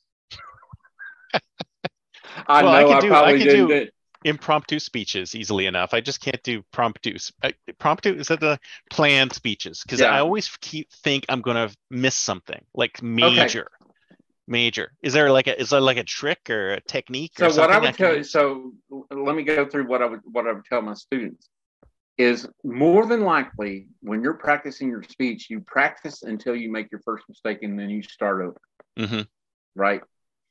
[2.48, 3.68] I Well, I know could I, do- I probably could didn't.
[3.70, 3.90] do-
[4.24, 5.94] Impromptu speeches easily enough.
[5.94, 7.32] I just can't do promptu.
[7.44, 10.12] uh, Promptu is that the planned speeches because Yeah.
[10.16, 13.68] I always keep think I'm gonna miss something like major.
[14.48, 14.94] Major.
[15.02, 17.34] Is there like a is there like a trick or a technique?
[17.38, 18.74] So or what I would can tell you, so
[19.12, 21.50] let me go through what I would what I would tell my students
[22.18, 27.02] is more than likely when you're practicing your speech, you practice until you make your
[27.02, 28.62] first mistake and then you start over,
[28.98, 29.28] Mhm.
[29.76, 30.02] right?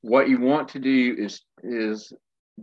[0.02, 2.12] What you want to do is is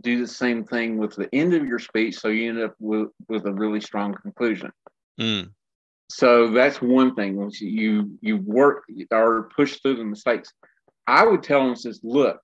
[0.00, 3.08] do the same thing with the end of your speech, so you end up with,
[3.28, 4.70] with a really strong conclusion.
[5.20, 5.50] Mm,
[6.10, 7.36] So that's one thing.
[7.36, 10.52] Once you you work or push through the mistakes,
[11.06, 12.40] I would tell them says, look,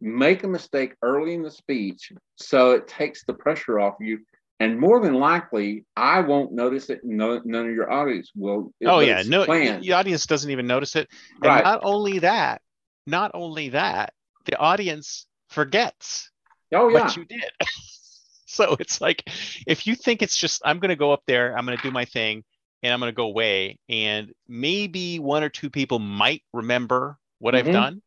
[0.00, 4.20] make a mistake early in the speech so it takes the pressure off you.
[4.58, 7.00] And more than likely, I won't notice it.
[7.02, 8.72] No, none of your audience will.
[8.84, 9.82] Oh yeah, no, planned.
[9.82, 11.08] the audience doesn't even notice it.
[11.36, 11.64] And Right.
[11.64, 12.60] not only that,
[13.06, 14.12] not only that,
[14.44, 16.29] the audience forgets
[16.72, 17.00] Oh yeah.
[17.04, 17.44] what you did.
[18.46, 19.22] so it's like
[19.66, 21.90] if you think it's just I'm going to go up there, I'm going to do
[21.90, 22.44] my thing,
[22.82, 27.54] and I'm going to go away, and maybe one or two people might remember what
[27.54, 27.72] I've Mhm.
[27.72, 28.02] done,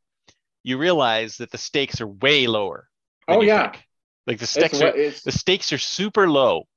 [0.63, 2.87] you realize that the stakes are way lower.
[3.27, 3.71] Oh, yeah.
[3.71, 3.83] think.
[4.27, 6.67] Like the stakes what- are it's the stakes are super low.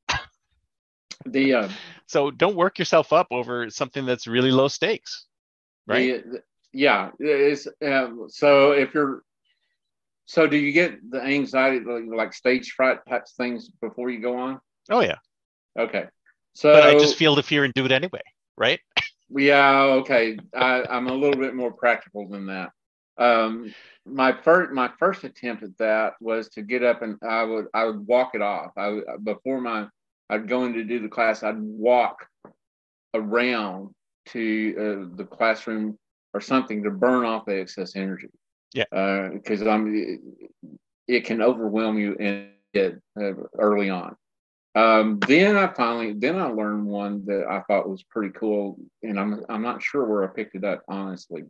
[1.25, 1.69] the uh,
[2.09, 5.27] So don't work yourself up over something that's really low stakes.
[5.87, 6.25] Right?
[6.25, 7.11] the- yeah.
[7.19, 9.23] It's um, so if you're
[10.27, 14.37] so do you get the anxiety like, like stage fright types things before you go
[14.39, 14.61] on?
[14.91, 15.19] Oh yeah.
[15.79, 16.07] Okay.
[16.53, 18.23] So But I just feel the fear and do it anyway,
[18.57, 18.81] right?
[19.29, 20.39] Yeah, okay.
[20.55, 22.71] I, I'm a little bit more practical than that.
[23.19, 27.67] Um, my first my first attempt at that was to get up and I would
[27.75, 28.71] I would walk it off.
[28.77, 29.89] I before my
[30.31, 31.43] I'd go in to do the class.
[31.43, 32.25] I'd walk
[33.15, 33.95] around
[34.27, 35.99] to uh, the classroom
[36.35, 38.29] or something to burn off the excess energy.
[38.75, 39.31] Yeah.
[39.33, 40.21] Because uh, I'm,
[41.09, 44.17] it can overwhelm you in it uh, early on.
[44.75, 49.19] Um, then I finally, then I learned one that I thought was pretty cool, and
[49.19, 51.45] I'm I'm not sure where I picked it up honestly.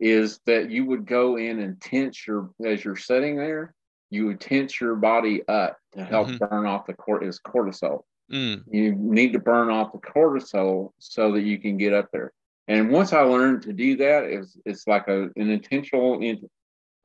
[0.00, 3.74] Is that you would go in and tense your as you're sitting there,
[4.08, 6.44] you would tense your body up to help mm-hmm.
[6.44, 8.04] burn off the cort is cortisol.
[8.32, 8.64] Mm.
[8.70, 12.32] You need to burn off the cortisol so that you can get up there.
[12.66, 16.22] And once I learned to do that, it's it's like a an intentional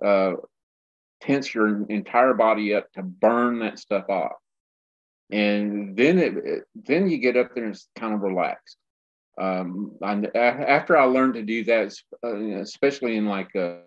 [0.04, 0.34] uh,
[1.22, 4.38] tense your entire body up to burn that stuff off
[5.32, 8.78] and then it, it, then you get up there and it's kind of relaxed.
[9.40, 11.94] Um, I, after I learned to do that,
[12.24, 13.78] uh, especially in like, uh,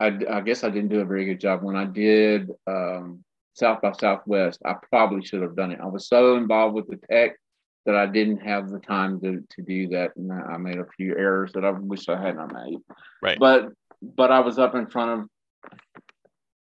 [0.00, 3.80] I, I guess I didn't do a very good job when I did um, South
[3.80, 4.60] by Southwest.
[4.64, 5.80] I probably should have done it.
[5.80, 7.36] I was so involved with the tech
[7.86, 11.16] that I didn't have the time to, to do that, and I made a few
[11.16, 12.78] errors that I wish I hadn't made.
[13.22, 13.38] Right.
[13.38, 15.72] But but I was up in front of,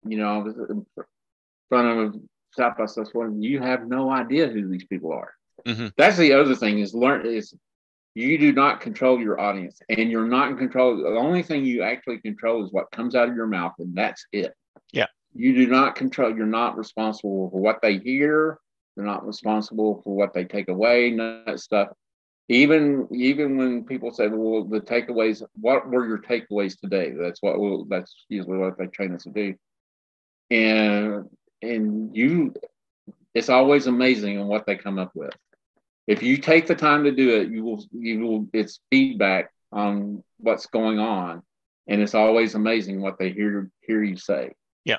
[0.07, 0.85] you know, I was in
[1.69, 2.21] front of
[2.55, 5.33] South by Southwest, you have no idea who these people are.
[5.65, 5.87] Mm-hmm.
[5.97, 7.53] That's the other thing is learn is
[8.13, 10.97] you do not control your audience and you're not in control.
[10.97, 14.25] The only thing you actually control is what comes out of your mouth, and that's
[14.31, 14.53] it.
[14.93, 15.07] Yeah.
[15.33, 18.57] You do not control, you're not responsible for what they hear,
[18.95, 21.89] they're not responsible for what they take away, none of that stuff.
[22.47, 27.11] Even even when people say, "Well, the takeaways," what were your takeaways today?
[27.11, 29.55] That's what well, that's usually what they train us to do.
[30.51, 31.25] And
[31.61, 32.53] and you
[33.33, 35.33] it's always amazing on what they come up with
[36.07, 40.23] if you take the time to do it you will you will it's feedback on
[40.37, 41.41] what's going on
[41.87, 44.51] and it's always amazing what they hear hear you say
[44.83, 44.97] yeah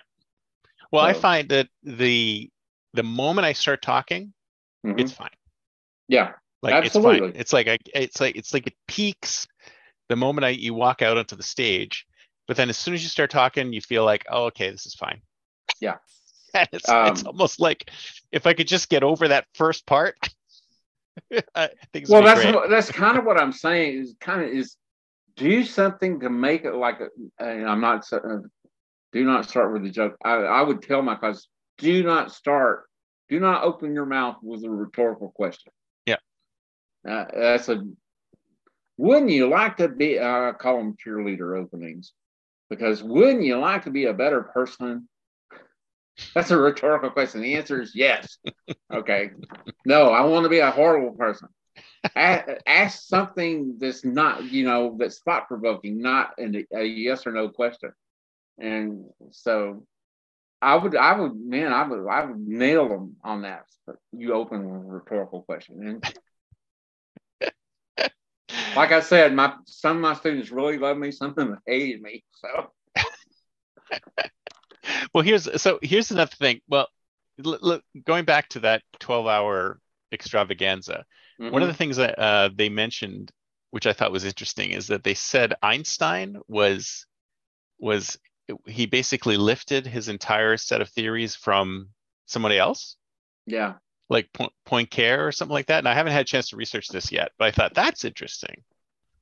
[0.92, 2.50] well so, i find that the
[2.94, 4.32] the moment i start talking
[4.84, 4.98] mm-hmm.
[4.98, 5.30] it's fine
[6.08, 7.16] yeah like absolutely.
[7.16, 9.46] it's fine it's like I, it's like it's like it peaks
[10.08, 12.06] the moment i you walk out onto the stage
[12.46, 14.94] but then as soon as you start talking you feel like oh okay this is
[14.94, 15.20] fine
[15.80, 15.96] yeah
[16.72, 17.90] it's, um, it's almost like
[18.32, 20.16] if I could just get over that first part.
[21.30, 21.42] well,
[22.22, 23.98] that's what, that's kind of what I'm saying.
[23.98, 24.76] Is kind of is
[25.36, 27.44] do something to make it like a.
[27.44, 28.04] I'm not.
[28.12, 28.38] Uh,
[29.12, 30.16] do not start with a joke.
[30.24, 31.46] I, I would tell my class,
[31.78, 32.84] do not start.
[33.28, 35.72] Do not open your mouth with a rhetorical question.
[36.06, 36.16] Yeah,
[37.08, 37.82] uh, that's a.
[38.98, 40.20] Wouldn't you like to be?
[40.20, 42.12] I call them cheerleader openings,
[42.70, 45.08] because wouldn't you like to be a better person
[46.34, 47.42] that's a rhetorical question.
[47.42, 48.38] The answer is yes.
[48.92, 49.30] Okay.
[49.84, 51.48] No, I want to be a horrible person.
[52.14, 57.32] ask, ask, something that's not, you know, that's thought provoking, not a, a yes or
[57.32, 57.92] no question.
[58.58, 59.86] And so
[60.60, 63.66] I would, I would, man, I would, I would nail them on that.
[64.12, 66.00] You open a rhetorical question.
[67.40, 67.52] And
[68.76, 72.00] like I said, my some of my students really love me, some of them hated
[72.00, 72.24] me.
[72.32, 72.72] So
[75.14, 76.60] well, here's so here's another thing.
[76.68, 76.88] Well,
[77.38, 79.80] look, going back to that 12 hour
[80.12, 81.04] extravaganza,
[81.40, 81.52] mm-hmm.
[81.52, 81.78] one of the mm-hmm.
[81.78, 83.30] things that uh, they mentioned,
[83.70, 87.06] which I thought was interesting, is that they said Einstein was
[87.78, 88.18] was
[88.66, 91.88] he basically lifted his entire set of theories from
[92.26, 92.96] somebody else.
[93.46, 93.74] Yeah.
[94.08, 94.28] Like
[94.66, 95.78] Poincaré or something like that.
[95.78, 98.62] And I haven't had a chance to research this yet, but I thought that's interesting.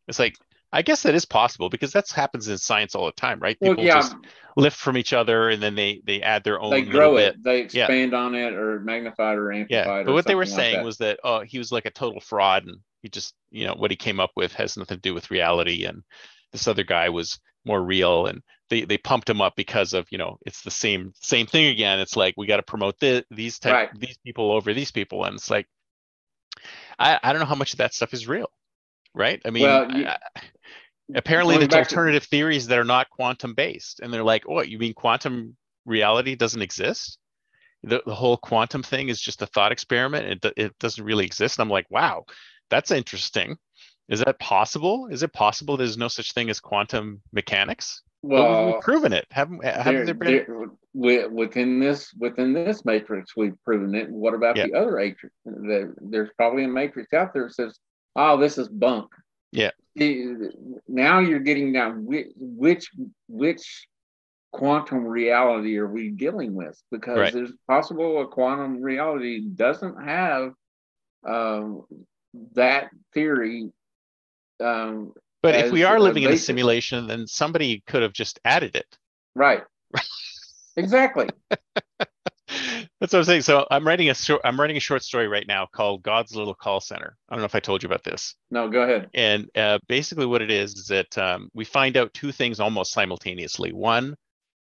[0.09, 0.37] It's like
[0.75, 3.59] I guess that is possible because that happens in science all the time, right?
[3.59, 3.95] People well, yeah.
[3.95, 4.17] just
[4.57, 6.71] lift from each other and then they they add their own.
[6.71, 7.37] They grow it.
[7.37, 7.45] Bit.
[7.45, 8.19] They expand yeah.
[8.19, 10.01] on it or magnify it or amplify yeah.
[10.01, 10.07] it.
[10.07, 10.85] But what they were like saying that.
[10.85, 13.93] was that oh he was like a total fraud and he just you know what
[13.93, 16.03] he came up with has nothing to do with reality and
[16.51, 20.19] this other guy was more real and they they pumped him up because of you
[20.19, 22.01] know it's the same same thing again.
[22.01, 24.01] It's like we got to promote the, these type right.
[24.01, 25.67] these people over these people and it's like
[26.99, 28.51] I I don't know how much of that stuff is real
[29.17, 29.41] right?
[29.45, 30.19] I mean, well, you, I,
[31.15, 32.29] apparently there's alternative to...
[32.29, 36.63] theories that are not quantum based and they're like oh you mean quantum reality doesn't
[36.63, 37.19] exist
[37.83, 41.59] the, the whole quantum thing is just a thought experiment it, it doesn't really exist
[41.59, 42.25] and i'm like wow
[42.71, 43.57] that's interesting
[44.09, 48.81] is that possible is it possible there's no such thing as quantum mechanics well we've
[48.81, 53.95] proven it haven't, haven't there, there been there, within this within this matrix we've proven
[53.95, 54.67] it what about yeah.
[54.67, 55.35] the other matrix
[56.01, 57.79] there's probably a matrix out there that says
[58.17, 59.11] oh this is bunk
[59.55, 59.71] yeah.
[60.89, 62.91] Now you're getting down which which
[63.29, 63.87] which
[64.53, 66.77] quantum reality are we dealing with?
[66.91, 67.35] Because right.
[67.35, 70.53] it's possible a quantum reality doesn't have
[71.27, 71.85] um,
[72.55, 73.71] that theory.
[74.61, 78.75] Um, but if we are living in a simulation, then somebody could have just added
[78.77, 78.87] it.
[79.35, 79.63] Right.
[80.77, 81.29] exactly.
[83.05, 83.43] That's what I'm saying.
[83.43, 86.55] So I'm writing a short, I'm writing a short story right now called God's Little
[86.55, 87.17] Call Center.
[87.29, 88.35] I don't know if I told you about this.
[88.51, 89.11] No, go ahead.
[89.13, 92.93] And uh, basically, what it is is that um, we find out two things almost
[92.93, 93.73] simultaneously.
[93.73, 94.17] One,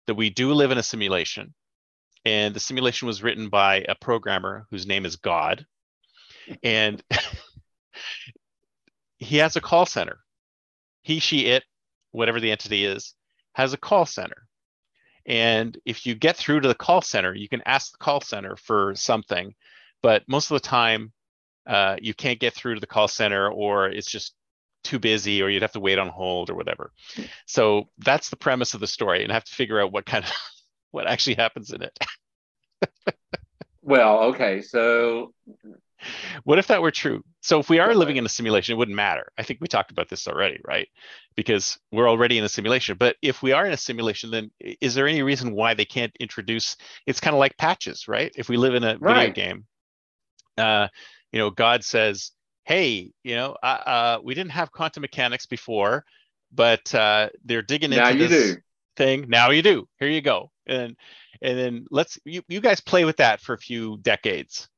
[0.07, 1.53] that we do live in a simulation,
[2.25, 5.67] and the simulation was written by a programmer whose name is God,
[6.63, 7.03] and
[9.21, 10.19] he has a call center.
[11.03, 11.63] He, she, it,
[12.11, 13.15] whatever the entity is,
[13.53, 14.49] has a call center.
[15.27, 18.57] And if you get through to the call center, you can ask the call center
[18.57, 19.55] for something,
[20.03, 21.13] but most of the time,
[21.67, 24.35] uh, you can't get through to the call center, or it's just
[24.83, 26.91] too busy, or you'd have to wait on hold or whatever.
[27.47, 30.25] So that's the premise of the story, and I have to figure out what kind
[30.25, 30.33] of
[30.91, 31.99] what actually happens in it.
[33.83, 35.33] Well, okay, so
[36.45, 37.23] what if that were true?
[37.41, 39.33] So if we are living in a simulation, it wouldn't matter.
[39.39, 40.89] I think we talked about this already, right?
[41.37, 42.97] Because we're already in a simulation.
[42.99, 46.15] But if we are in a simulation, then is there any reason why they can't
[46.21, 46.77] introduce?
[47.07, 48.33] It's kind of like patches, right?
[48.37, 49.29] If we live in a Right.
[49.29, 49.67] video game,
[50.59, 50.89] uh,
[51.33, 52.33] you know, God says,
[52.65, 56.05] "Hey, you know, uh, uh, we didn't have quantum mechanics before,
[56.53, 58.63] but uh, they're digging now into this do.
[58.97, 59.27] thing.
[59.29, 59.89] Now you do.
[59.99, 60.97] Here you go." And
[61.43, 64.69] and then let's you, you guys play with that for a few decades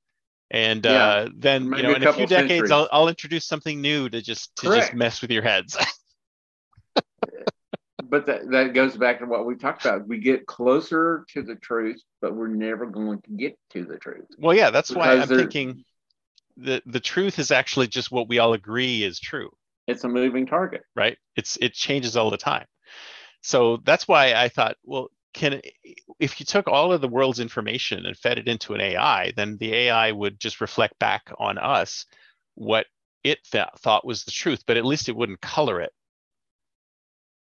[0.53, 2.89] and Yeah, uh, then you know a in a few decades I'll.
[2.93, 5.77] I'll introduce something new to just to just mess with your heads
[8.05, 10.07] But that, that goes back to what we talked about.
[10.07, 14.27] We get closer to the truth, but we're never going to get to the truth.
[14.39, 15.85] well yeah that's why i'm thinking
[16.59, 19.49] the the truth is actually just what we all agree is true
[19.87, 20.83] It's a moving target.
[20.95, 22.67] right it's it changes all the time
[23.41, 25.61] so that's why i thought well can
[26.19, 29.57] if you took all of the world's information and fed it into an ai then
[29.59, 32.07] the ai would just reflect back on us
[32.55, 32.87] what
[33.25, 35.93] it th- thought was the truth but at least it wouldn't color it.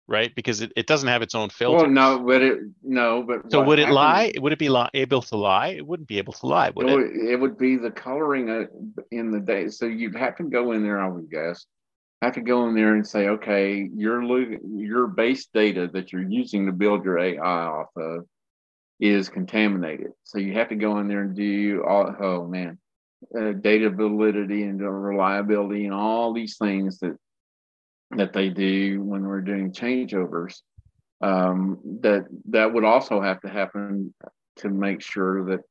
[0.08, 0.34] Right?
[0.36, 3.64] Because it, it doesn't have its own filter Well, no, but it no, but so
[3.64, 4.34] would it lie?
[4.38, 5.68] Would it be li- able to lie?
[5.68, 6.96] It wouldn't be able to lie would it it?
[6.96, 8.66] would, it would be the coloring uh,
[9.12, 9.70] in the day.
[9.70, 11.66] So you'd have to go in there, I would guess,
[12.22, 14.22] have to go in there and say, okay, your
[14.76, 18.26] your base data that you're using to build your AI off of
[19.00, 20.12] is contaminated.
[20.24, 22.78] So you have to go in there and do all, oh man,
[23.36, 27.18] uh, data validity and reliability and all these things that
[28.12, 30.62] that they do when we're doing changeovers.
[31.22, 34.14] Um, that that would also have to happen
[34.58, 35.62] to make sure that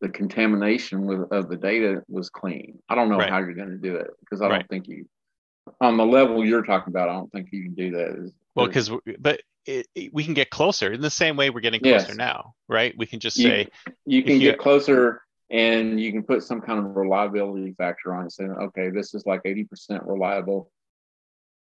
[0.00, 2.78] the contamination with, of the data was clean.
[2.88, 3.30] I don't know Right.
[3.30, 4.58] how you're going to do it because I Right.
[4.58, 5.06] don't think you,
[5.80, 8.32] on the level you're talking about, I don't think you can do that.
[8.54, 11.80] well because but it, it- we can get closer in the same way we're getting
[11.80, 12.16] closer Yes.
[12.16, 13.68] now right we can just say
[14.06, 18.12] you can if you- get closer and you can put some kind of reliability factor
[18.14, 20.70] on it, saying, okay, this is like 80% reliable.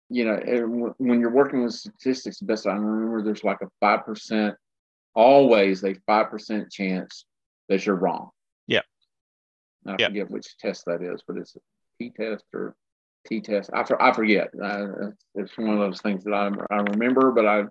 [0.09, 4.55] You know, when you're working with statistics, the best I remember, there's like a 5%,
[5.17, 7.25] always a 5% chance
[7.69, 8.31] that you're wrong.
[8.69, 8.83] Yeah.
[9.87, 10.07] I Yeah.
[10.09, 11.61] forget which test that is, but it's a
[11.99, 12.77] T test or
[13.31, 13.71] test.
[13.73, 14.51] I, for, I forget.
[14.61, 17.65] Uh, it's- it's one of those things that I, I remember, but I,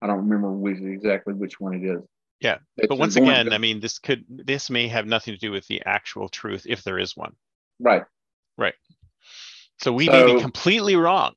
[0.00, 2.02] I don't remember which, exactly which one it is.
[2.40, 5.38] Yeah, It's but once again to- i mean this could this may have nothing to
[5.38, 7.34] do with the actual truth if there is one
[7.78, 8.02] right.
[8.58, 8.74] Right.
[9.80, 11.34] So we may be completely wrong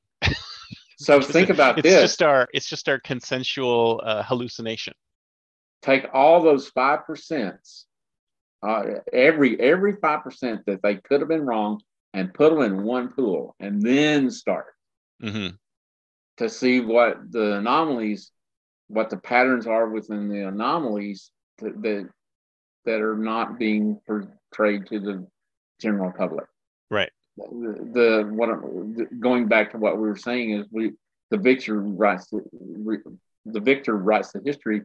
[0.98, 2.00] So think about it's this.
[2.00, 4.94] just our it's just our consensual uh, hallucination
[5.82, 7.84] Take all those five percents,
[8.66, 11.80] uh, every every five percent that they could have been wrong,
[12.16, 14.66] and put them in one pool, and then start
[15.20, 15.48] hmm
[16.38, 18.30] to see what the anomalies,
[18.88, 22.08] what the patterns are within the anomalies that that,
[22.84, 25.26] that are not being portrayed to the
[25.80, 26.46] general public.
[26.90, 27.10] right.
[27.36, 30.92] The, the what I'm- going back to what we were saying is we
[31.30, 32.40] the victor writes the,
[33.44, 34.82] the victor writes the history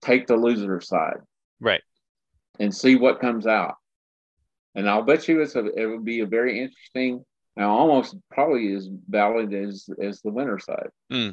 [0.00, 1.20] take the loser side.
[1.60, 1.82] Right.
[2.60, 3.74] And see what comes out
[4.78, 7.24] and i'll bet you it's a, it would be a very interesting
[7.56, 10.88] now almost probably as valid as as the winner side.
[11.10, 11.30] Hmm.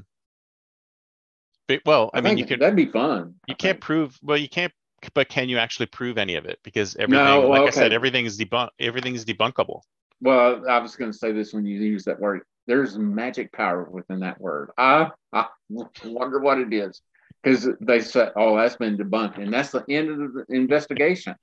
[1.68, 3.82] But, well i, mean you could that'd be fun you I can't think.
[3.82, 4.74] prove well you can't
[5.14, 6.58] but can you actually prove any of it?
[6.64, 9.82] Because everything well, like i said everything is debunk everything is debunkable.
[10.22, 12.42] Well i was going to say this when you use that word.
[12.68, 14.72] There's magic power within that word.
[14.76, 17.02] I, I wonder what it is
[17.44, 21.36] because they say oh that's been debunked and that's the end of the investigation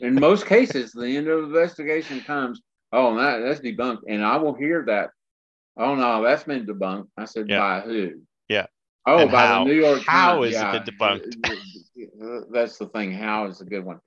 [0.00, 2.60] in most cases the end of the investigation comes
[2.92, 5.10] oh that, that's debunked and i will hear that
[5.78, 7.56] oh no that's been debunked i said Yeah.
[7.56, 8.10] by who
[8.48, 8.66] Yeah.
[9.06, 9.46] oh And by how?
[9.46, 10.44] the new york How Times.
[10.44, 10.70] has it Yeah.
[10.70, 11.36] been debunked?
[12.52, 13.98] that's the thing how is a good one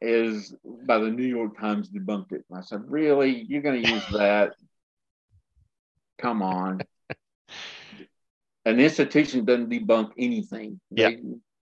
[0.00, 0.54] is
[0.86, 4.06] by the new york times debunked it and i said really you're going to use
[4.08, 4.52] that
[6.18, 6.84] come on
[8.66, 11.18] an institution doesn't debunk anything they,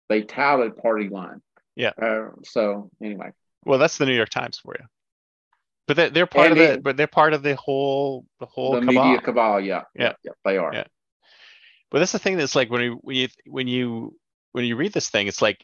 [0.09, 1.41] they tout a party line
[1.77, 1.91] Yeah.
[2.01, 3.31] Uh, so anyway,
[3.65, 4.85] Well, that's the New York Times for you.
[5.87, 8.45] But they're, they're part And of the it- but they're part of the whole the
[8.47, 9.05] whole the cabal.
[9.05, 10.13] media cabal, yeah, Yeah.
[10.25, 10.73] yeah, they are.
[10.73, 10.83] Yeah.
[11.91, 14.17] But that's the thing that's like when you when you when you
[14.53, 15.63] when you read this thing, it's like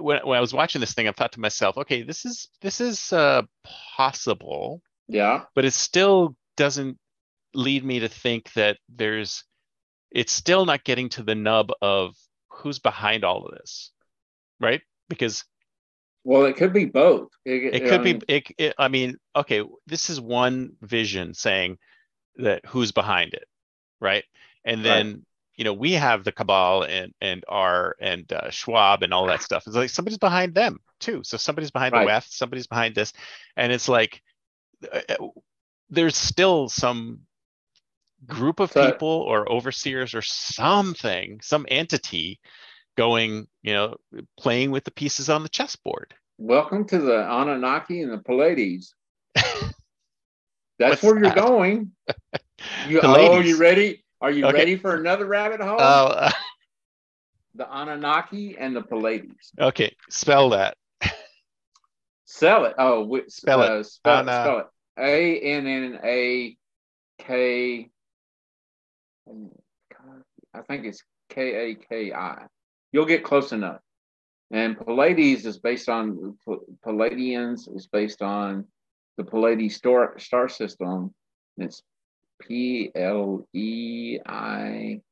[0.00, 2.80] when, when I was watching this thing, I thought to myself, okay, this is this
[2.80, 3.42] is uh,
[3.96, 6.98] possible, Yeah, but it still doesn't
[7.54, 9.44] lead me to think that there's
[10.10, 12.14] it's still not getting to the nub of
[12.48, 13.92] who's behind all of this,
[14.60, 14.80] right?
[15.08, 15.44] Because
[16.24, 17.28] well, it could be both.
[17.44, 21.78] it I could be mean, it, it i mean okay this is one vision saying
[22.36, 23.44] that who's behind it
[24.00, 24.24] right
[24.64, 24.84] and Right.
[24.84, 25.26] then
[25.56, 29.42] you know we have the cabal and and r and uh, schwab and all that
[29.42, 32.04] stuff it's like somebody's behind them too so somebody's behind Right.
[32.06, 33.12] the wef somebody's behind this
[33.56, 34.20] and it's like
[34.92, 35.26] uh, uh,
[35.88, 37.20] there's still some
[38.26, 42.40] group of So- people or overseers or something some entity
[42.96, 43.96] going you know
[44.38, 48.94] playing with the pieces on the chessboard Welcome to the Anunnaki and the Pleiades.
[49.34, 49.72] That's
[50.78, 51.36] What's where you're that?
[51.36, 51.92] going.
[52.88, 54.02] You, oh, you ready?
[54.20, 54.58] Are you Okay.
[54.58, 55.76] ready for another rabbit hole?
[55.78, 56.28] Oh,
[57.54, 59.52] the Anunnaki and the Pleiades.
[59.60, 59.94] okay.
[60.10, 60.76] Spell that.
[62.24, 62.74] Sell it.
[62.78, 63.70] Oh, wi- Spell it.
[63.70, 64.66] uh, Spell, Ana- spell it.
[64.98, 66.56] A N N A
[67.18, 67.90] K.
[70.54, 72.46] I think it's K A K I.
[72.96, 73.82] You'll get close enough.
[74.50, 76.38] And Pallades is based on
[76.82, 78.64] Palladians is based on
[79.18, 81.12] the Pallades star star system.
[81.58, 81.82] It's
[82.40, 85.02] P L E I.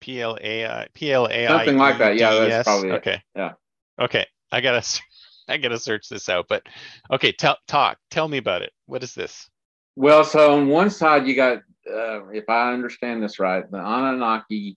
[0.00, 1.48] P L A I P L A I.
[1.48, 2.16] Something like that.
[2.16, 2.92] Yeah, that's probably it.
[2.92, 3.22] Okay.
[3.34, 3.54] Yeah.
[4.00, 4.24] Okay.
[4.52, 4.86] I gotta
[5.48, 6.46] I gotta search this out.
[6.48, 6.62] But
[7.10, 7.98] okay, tell talk.
[8.12, 8.70] Tell me about it.
[8.86, 9.50] What is this?
[9.96, 11.58] Well, so on one side you got,
[11.92, 14.76] uh, if I understand this right, the Anunnaki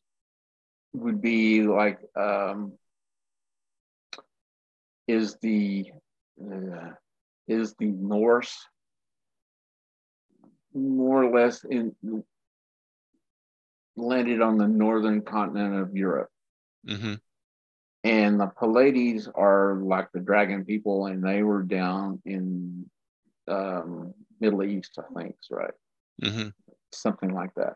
[0.96, 2.74] would be like um,
[5.08, 5.92] is the
[6.42, 6.92] uh,
[7.48, 8.68] is the Norse
[10.74, 11.96] more or less in
[13.96, 16.30] landed on the northern continent of Europe.
[16.88, 17.14] Mm-hmm.
[18.04, 22.90] And the Pallades are like the dragon people, and they were down in
[23.48, 25.74] um, Middle East, I think, right
[26.22, 26.48] Mm-hmm.
[26.94, 27.74] something like that.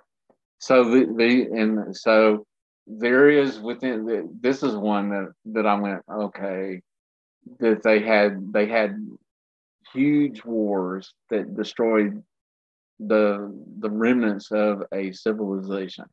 [0.59, 2.45] So the, the and so
[2.89, 6.81] there is within the, this is one that that I went okay
[7.59, 8.97] that they had they had
[9.93, 12.23] huge wars that destroyed
[12.99, 16.05] the the remnants of a civilization.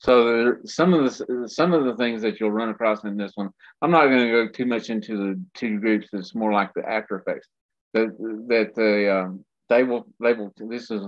[0.00, 3.32] So there, some of the some of the things that you'll run across in this
[3.34, 3.50] one,
[3.82, 6.08] I'm not going to go too much into the two groups.
[6.12, 7.48] It's more like the after effects
[7.94, 8.16] that
[8.48, 11.02] that they um, they will they will this is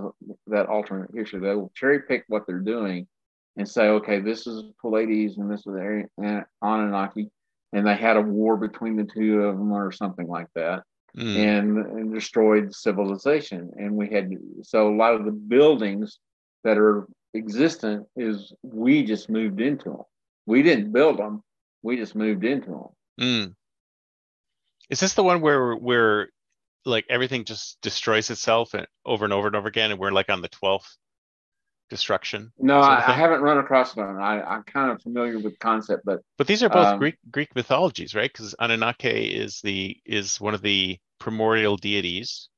[0.47, 3.07] that alternate history they will cherry pick what they're doing
[3.57, 7.29] and say okay this is Pallades and this is An- Anunnaki
[7.73, 10.83] and they had a war between the two of them or something like that
[11.17, 11.35] Mm.
[11.35, 14.31] and, and destroyed civilization and we had
[14.63, 16.19] so a lot of the buildings
[16.63, 20.03] that are existent is we just moved into them
[20.45, 21.43] we didn't build them
[21.83, 22.87] we just moved into them
[23.19, 23.55] Mm.
[24.89, 26.29] Is this the one where we're where
[26.85, 30.29] like everything just destroys itself and over and over and over again, and we're like
[30.29, 30.97] on the twelfth
[31.91, 32.51] destruction?
[32.57, 36.03] no I, I haven't run across one I, i'm kind of familiar with the concept
[36.05, 38.31] but But these are both Um, Greek Greek mythologies, right?
[38.33, 42.49] Because Anunnaki is the is one of the primordial deities,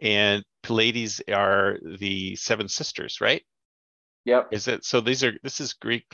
[0.00, 3.42] and Pleiades are the seven sisters, right?
[4.24, 5.00] yep Is it so?
[5.00, 6.08] These are this is Greek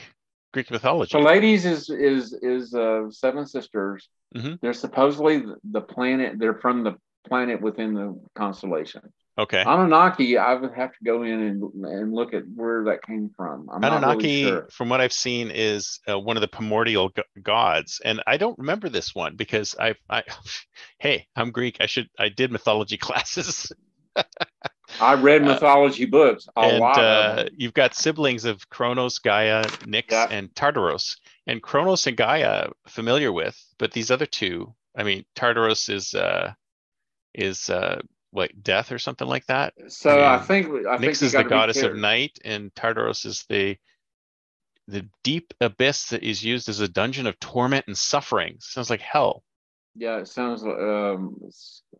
[0.53, 1.11] Greek mythology.
[1.17, 4.09] Pallades is is is uh, seven sisters.
[4.35, 4.59] Mhm.
[4.61, 6.39] They're supposedly the planet.
[6.39, 6.95] They're from the
[7.29, 9.01] planet within the constellation.
[9.37, 9.63] Okay.
[9.65, 13.69] Anunnaki, I would have to go in and and look at where that came from.
[13.71, 14.67] I'm not Anunnaki, really sure.
[14.71, 18.57] from what I've seen, is uh, one of the primordial go- gods, and I don't
[18.59, 20.23] remember this one because I, I,
[20.99, 21.77] hey, I'm Greek.
[21.79, 23.71] I should, I did mythology classes,
[24.99, 29.63] I read uh, mythology books, a and lot uh, you've got siblings of Kronos, Gaia,
[29.85, 30.27] Nyx, Yeah.
[30.29, 31.17] and Tartaros.
[31.47, 36.53] And Kronos and Gaia, familiar with, but these other two, I mean, Tartaros is, uh,
[37.33, 38.01] is uh,
[38.33, 39.73] like death or something like that.
[39.87, 43.77] So I think I Nyx you is the goddess of night, and Tartaros is the
[44.87, 48.57] the deep abyss that is used as a dungeon of torment and suffering.
[48.59, 49.43] Sounds like hell.
[49.95, 51.37] Yeah, it sounds like um,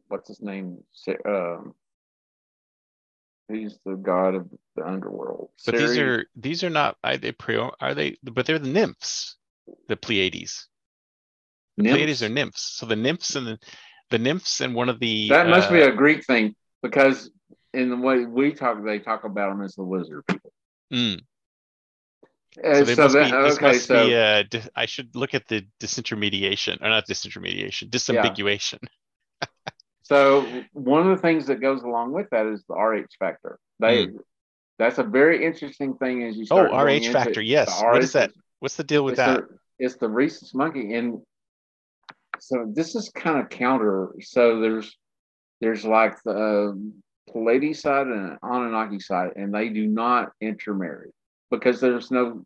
[0.07, 0.77] what's his name?
[1.25, 1.73] Um,
[3.49, 5.49] he's the god of the underworld.
[5.65, 9.35] But these are these are not are they pre- are they but they're the nymphs,
[9.87, 10.67] the Pleiades.
[11.77, 12.61] The Pleiades are nymphs.
[12.61, 13.59] So the nymphs and the,
[14.11, 16.53] the nymphs and one of the That must be uh, a Greek thing
[16.83, 17.31] because
[17.73, 20.51] in the way we talk, they talk about them as the lizard people.
[20.93, 21.19] mm,
[22.55, 23.37] So they so must that- be.
[23.43, 24.15] This okay, must so be.
[24.15, 28.79] Uh, di- I should look at the disintermediation, or not disintermediation, disambiguation.
[30.03, 33.57] so one of the things that goes along with that is the RH factor.
[33.79, 34.09] They
[34.77, 36.53] that's a very interesting thing as you Hmm.
[36.53, 37.81] Oh, RH factor, yes.
[37.81, 38.31] What is that?
[38.59, 39.41] What's the deal with it's that?
[39.47, 41.21] The, it's the rhesus monkey, and
[42.41, 44.09] so this is kind of counter.
[44.21, 44.97] So there's
[45.61, 46.93] there's like the um,
[47.29, 51.11] Pleiades side and Anunnaki side, and they do not intermarry
[51.51, 52.45] because there's no.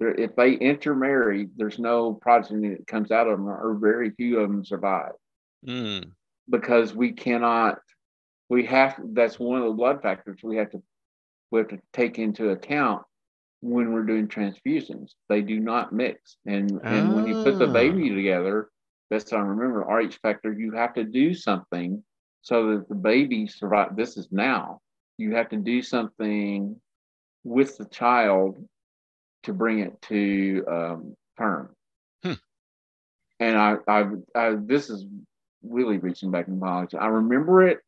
[0.00, 4.50] If they intermarry, there's no progeny that comes out of them, or very few of
[4.50, 5.12] them survive
[5.66, 6.12] Mm,
[6.50, 7.78] because we cannot.
[8.48, 9.00] We have.
[9.14, 10.82] That's one of the blood factors we have to.
[11.50, 13.04] We have to take into account
[13.62, 15.14] when we're doing transfusions.
[15.28, 16.36] They do not mix.
[16.46, 17.72] And and when you put the Ah.
[17.72, 18.68] baby together,
[19.10, 22.02] best I remember, RH factor, you have to do something
[22.42, 23.96] so that the baby survive.
[23.96, 24.80] This is now.
[25.18, 26.80] You have to do something
[27.44, 28.58] with the child
[29.44, 31.74] to bring it to um, term.
[32.22, 32.32] Hmm.
[33.40, 34.04] And I, I,
[34.34, 35.06] I, this is
[35.62, 36.96] really reaching back in biology.
[36.96, 37.78] I remember it,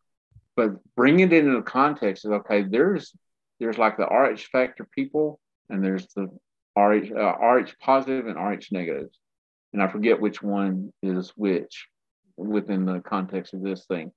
[0.57, 3.15] but bring it into the context of okay, there's
[3.61, 6.29] there's like the RH factor people, and there's the
[6.77, 9.19] RH uh, RH positive and RH negatives,
[9.79, 11.89] and I forget which one is which
[12.37, 14.13] within the context of this thing.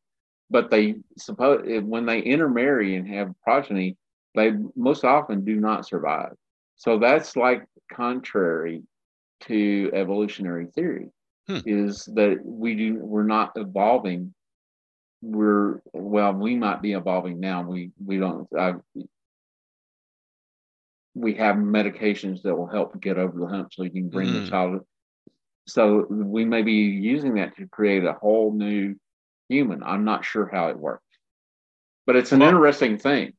[0.50, 3.98] But they suppose when they intermarry and have progeny,
[4.36, 6.34] they most often do not survive.
[6.78, 8.84] So that's like contrary
[9.42, 11.10] to evolutionary theory
[11.48, 11.60] Hmm.
[11.66, 14.34] is that we do we're not evolving
[15.22, 18.74] we're well we might be evolving now we we don't I,
[21.16, 24.44] we have medications that will help get over the hump so you can bring Mm.
[24.44, 24.86] the child
[25.68, 28.96] so we may be using that to create a whole new
[29.50, 31.04] human i'm not sure how it works
[32.06, 33.34] but it's an Well- interesting thing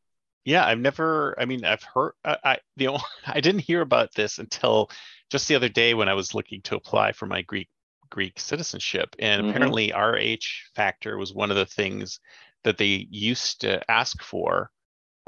[0.45, 1.37] yeah, I've never.
[1.39, 2.15] I mean, I've heard.
[2.25, 4.91] I, I the only, I didn't hear about this until
[5.31, 7.69] just the other day when I was looking to apply for my Greek
[8.11, 9.51] Greek citizenship, and Mhm.
[9.51, 10.43] apparently RH
[10.75, 12.19] factor was one of the things
[12.65, 14.73] that they used to ask for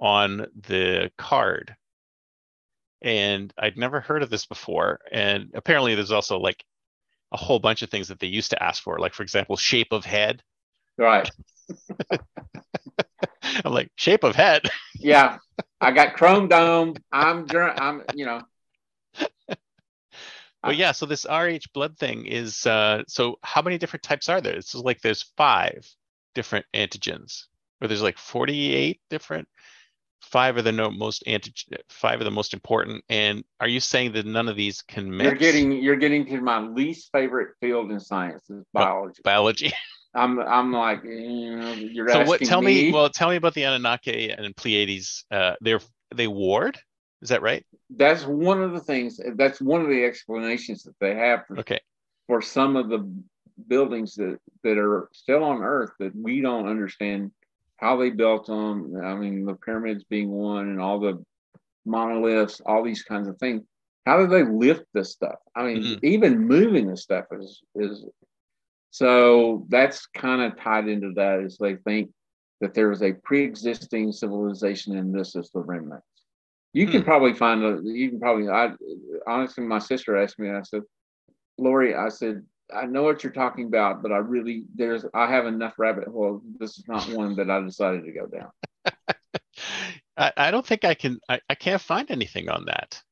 [0.00, 1.76] on the card.
[3.02, 4.98] And I'd never heard of this before.
[5.12, 6.64] And apparently, there's also like
[7.34, 9.92] a whole bunch of things that they used to ask for, like for example, shape
[9.92, 10.42] of head.
[10.96, 11.28] right
[13.64, 14.62] I'm like shape of head.
[14.98, 15.38] yeah
[15.80, 18.40] i got chrome dome i'm i'm you know
[20.62, 24.40] But yeah, so this RH blood thing is uh so how many different types are
[24.40, 24.54] there?
[24.56, 25.86] It's like there's five
[26.34, 27.44] different antigens,
[27.82, 29.46] or there's like 48 different.
[30.30, 33.04] Five are the no, most antigen, five are the most important.
[33.08, 35.24] And are you saying that none of these can mix?
[35.24, 39.20] You're getting you're getting to my least favorite field in science is biology.
[39.22, 39.72] biology.
[40.14, 42.40] I'm I'm like you know you're so asking what?
[42.42, 42.84] Tell me.
[42.84, 42.92] me.
[42.92, 45.24] Well, tell me about the Anunnaki and Pleiades.
[45.30, 45.80] Uh, they're
[46.14, 46.78] they ward.
[47.22, 47.64] Is that right?
[47.90, 49.20] that's one of the things.
[49.36, 51.80] That's one of the explanations that they have for, Okay.
[52.26, 53.10] for some of the
[53.68, 57.30] buildings that that are still on Earth that we don't understand
[57.84, 58.96] how they built them.
[59.04, 61.22] I mean, the pyramids being one, and all the
[61.84, 63.62] monoliths, all these kinds of things.
[64.06, 65.38] How do they lift this stuff?
[65.54, 65.98] I mean, Mhm.
[66.02, 68.06] even moving this stuff is is
[68.90, 71.40] so that's kind of tied into that.
[71.40, 72.10] Is they think
[72.60, 76.06] that there is a pre-existing civilization and this is the remnants.
[76.72, 77.06] You can Hmm.
[77.10, 77.80] probably find a.
[77.84, 78.48] You can probably.
[78.48, 78.74] I
[79.26, 80.48] honestly, my sister asked me.
[80.48, 80.82] and I said,
[81.58, 85.46] Lori, I said, I know what you're talking about, but I really there's I have
[85.46, 86.42] enough rabbit hole.
[86.58, 88.50] This is not one that I decided to go down.
[90.16, 91.18] I, I don't think I can.
[91.28, 93.02] I, I can't find anything on that.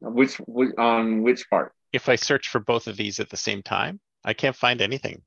[0.00, 1.72] Which, which on which part?
[1.92, 5.22] If I search for both of these at the same time, I can't find anything.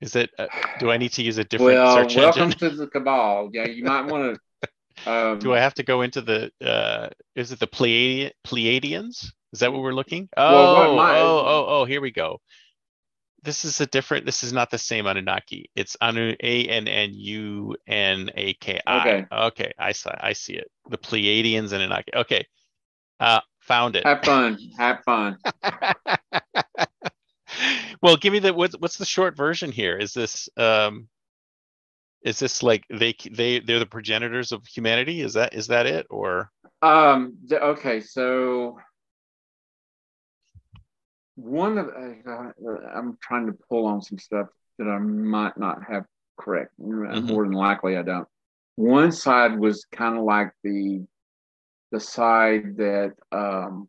[0.00, 0.30] Is it?
[0.38, 0.48] Uh,
[0.80, 2.70] do I need to use a different well, search welcome engine?
[2.70, 3.50] to the cabal.
[3.52, 4.40] Yeah, you might want to.
[5.10, 6.50] Um, Do I have to go into the?
[6.60, 9.32] Uh, is it the Pleiadi- Pleiadians?
[9.52, 10.28] Is that what we're looking?
[10.36, 11.84] Well, Oh, what my- oh, oh, oh!
[11.84, 12.40] Here we go.
[13.42, 14.24] This is a different.
[14.24, 15.68] This is not the same Anunnaki.
[15.74, 19.00] It's Anu A N N U N A K I.
[19.00, 19.26] Okay.
[19.30, 20.14] Okay, I saw.
[20.18, 20.70] I see it.
[20.88, 22.12] The Pleiadians and Anunnaki.
[22.14, 22.46] Okay,
[23.20, 24.04] uh, found it.
[24.06, 24.58] Have fun.
[24.78, 25.38] Have fun.
[28.00, 29.96] well, give me the what's what's the short version here?
[29.98, 31.08] Is this um
[32.22, 35.20] is this like they they they're the progenitors of humanity?
[35.20, 36.50] Is that is that it or
[36.80, 37.36] Um.
[37.48, 38.00] th- Okay.
[38.00, 38.78] So
[41.36, 46.04] one of uh, I'm trying to pull on some stuff that I might not have
[46.38, 46.72] correct.
[46.80, 47.26] Mhm.
[47.28, 48.28] More than likely, I don't.
[48.76, 51.06] One side was kind of like the
[51.90, 53.86] the side that um,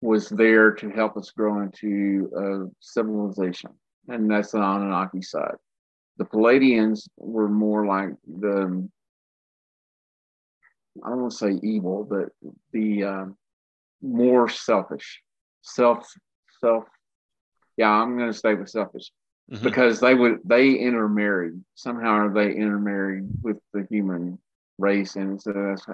[0.00, 3.70] was there to help us grow into a civilization,
[4.08, 5.56] and that's the Anunnaki side.
[6.18, 8.88] The Palladians were more like the
[11.04, 12.30] I don't want to say evil, but
[12.72, 13.36] the um,
[14.00, 15.22] more selfish,
[15.66, 16.08] self,
[16.60, 16.84] self.
[17.76, 19.10] Yeah, I'm going to stay with selfish
[19.50, 19.62] Mhm.
[19.62, 22.12] because they would they intermarried somehow.
[22.14, 24.38] Are They intermarried with the human
[24.78, 25.86] race, and so that's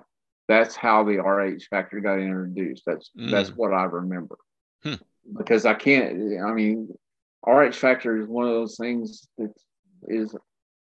[0.48, 2.84] that's how the RH factor got introduced.
[2.86, 4.36] That's that's what I remember.
[4.82, 4.94] Hmm.
[5.36, 6.40] Because I can't.
[6.42, 6.96] I mean,
[7.46, 9.52] RH factor is one of those things that
[10.08, 10.34] is.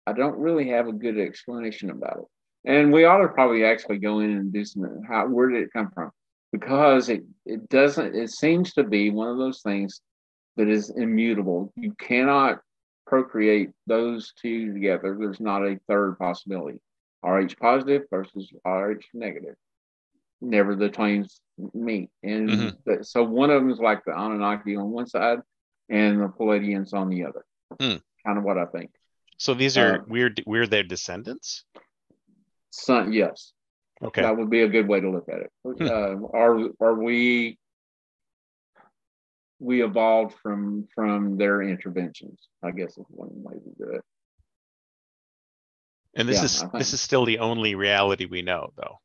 [0.06, 2.26] I don't really have a good explanation about it.
[2.66, 5.02] And we ought to probably actually go in and do some.
[5.08, 6.12] How where did it come from?
[6.52, 8.16] Because it it doesn't.
[8.16, 10.02] It seems to be one of those things
[10.58, 11.72] that is immutable.
[11.76, 12.60] You cannot
[13.06, 15.16] procreate those two together.
[15.20, 16.80] There's not a third possibility.
[17.24, 19.56] Rh positive versus Rh negative.
[20.42, 21.42] Never the twins
[21.74, 22.10] meet.
[22.24, 22.84] And Mhm.
[22.86, 25.40] that- so one of them is like the Anunnaki on one side
[25.90, 27.46] and the Palladians on the other.
[27.80, 27.98] Hmm.
[28.26, 28.92] Kind of what I think.
[29.38, 31.66] So these are Uh, we're we're their descendants.
[32.72, 33.54] Son, yes.
[34.04, 34.22] Okay.
[34.22, 35.52] That would be a good way to look at it.
[35.64, 35.84] Hmm.
[35.84, 37.58] Uh, are are we
[39.60, 42.40] we evolved from from their interventions?
[42.64, 44.02] I guess is one way to do it.
[46.16, 49.00] And this yeah, is this is still the only reality we know, though.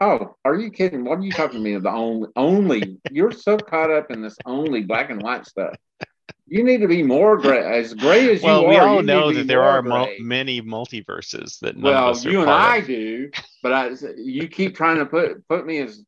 [0.00, 1.04] Oh, are you kidding?
[1.04, 1.76] What are you talking to me?
[1.76, 5.74] The only only you're so caught up in this only black and white stuff.
[6.50, 8.88] You need to be more gray, as gray as well, you we are.
[8.88, 10.16] all you need know that there are gray.
[10.20, 12.86] many multiverses that none well, of us are you and I of.
[12.86, 13.30] do,
[13.62, 16.02] but I, you keep trying to put put me as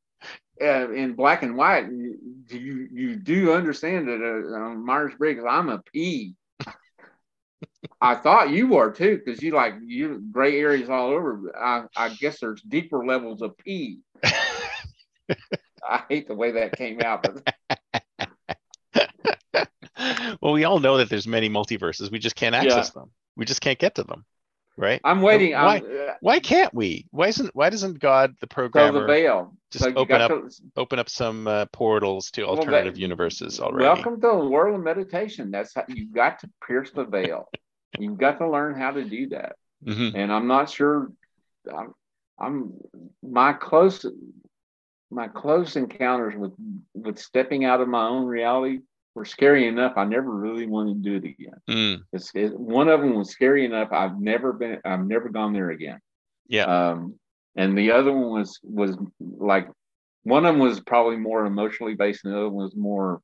[0.63, 1.87] uh, in black and white.
[1.91, 6.35] You you do understand that uh, Myers Briggs, I'm a P.
[8.01, 11.53] I thought you were too, because you like you gray areas all over.
[11.57, 14.01] I, I guess there's deeper levels of P.
[15.83, 17.80] I hate the way that came out, but
[20.51, 22.11] well, we all know that there's many multiverses.
[22.11, 23.11] We just can't access them.
[23.37, 24.25] We just can't get to them,
[24.77, 25.01] right?
[25.05, 25.53] I'm waiting.
[25.53, 25.77] Why?
[25.77, 27.07] I'm, uh, Why can't we?
[27.13, 29.55] Why isn't Why doesn't God, the so the veil.
[29.71, 33.61] just So open up to- open up some uh, portals to Well, that- alternative universes
[33.61, 33.85] already?
[33.85, 35.51] Welcome to the world of meditation.
[35.53, 37.49] That's how you've got to pierce the veil.
[37.99, 39.57] You've got to learn how to do that.
[39.85, 40.15] Mhm.
[40.15, 41.11] And I'm not sure.
[41.73, 41.95] I'm,
[42.39, 42.75] I'm
[43.23, 44.05] my close
[45.13, 46.53] my close encounters with
[46.95, 48.81] with stepping out of my own reality
[49.15, 49.95] were scary enough.
[49.97, 51.61] I never really wanted to do it again.
[51.69, 53.89] Mm, It's, it, one of them was scary enough.
[53.93, 54.79] I've never been.
[54.85, 55.99] I've never gone there again.
[56.49, 56.65] yeah.
[56.65, 57.15] Um,
[57.57, 59.69] and the other one was was like
[60.23, 63.21] one of them was probably more emotionally based, and the other one was more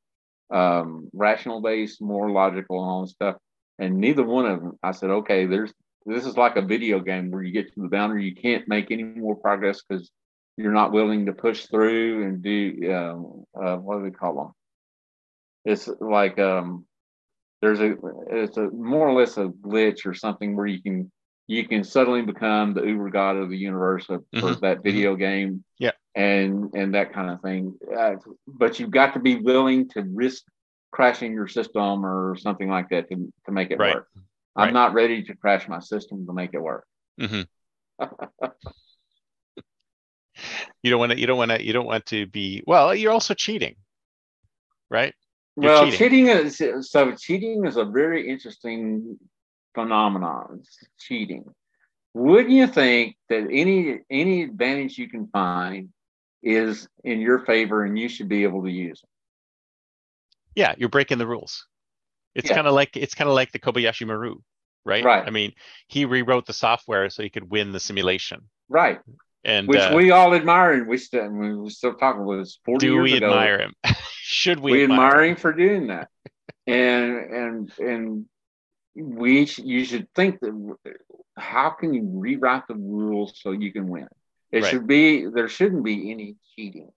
[0.50, 3.36] um, rational based, more logical and all this stuff.
[3.78, 5.72] And neither one of them, I said, okay, there's
[6.06, 8.90] this is like a video game where you get to the boundary, you can't make
[8.90, 10.10] any more progress because
[10.56, 14.52] you're not willing to push through and do um, uh, what do they call them?
[15.66, 16.86] It's like um,
[17.62, 17.96] there's a
[18.30, 21.10] it's a more or less a glitch or something where you can
[21.48, 25.16] you can suddenly become the uber god of the universe of, for Mhm, that video
[25.16, 25.92] game Yeah.
[26.14, 28.14] and and that kind of thing uh,
[28.46, 30.44] but you've got to be willing to risk
[30.92, 33.94] crashing your system or something like that to, to make it Right.
[33.94, 34.08] work
[34.56, 34.74] i'm Right.
[34.74, 36.86] not ready to crash my system to make it work
[37.18, 37.42] hmm
[40.82, 41.18] You don't want to.
[41.20, 41.62] You don't want to.
[41.64, 42.62] You don't want to be.
[42.66, 43.76] Well, you're also cheating,
[44.90, 45.14] right?
[45.60, 45.98] You're well cheating.
[45.98, 46.26] cheating.
[46.28, 49.18] is so cheating is a very interesting
[49.74, 51.44] phenomenon it's cheating
[52.14, 55.90] wouldn't you think that any any advantage you can find
[56.42, 59.10] is in your favor and you should be able to use it
[60.54, 61.66] Yeah, you're breaking the rules.
[62.34, 62.56] It's Yeah.
[62.56, 64.36] kind of like it's kind of like the Kobayashi Maru,
[64.84, 65.04] right?
[65.04, 65.26] Right.
[65.26, 65.52] I mean,
[65.88, 68.48] he rewrote the software so he could win the simulation.
[68.68, 69.00] right
[69.44, 72.58] And which uh, we all admire and we still we were still talking about this
[72.64, 73.74] 40 do years we ago admire him?
[74.28, 75.30] Should we, we, admire, admire him?
[75.30, 76.08] him for doing that
[76.66, 78.26] and and and
[78.96, 80.76] we you should think that
[81.36, 84.08] how can you rewrite the rules so you can win
[84.50, 84.70] it Right.
[84.70, 86.90] should be there shouldn't be any cheating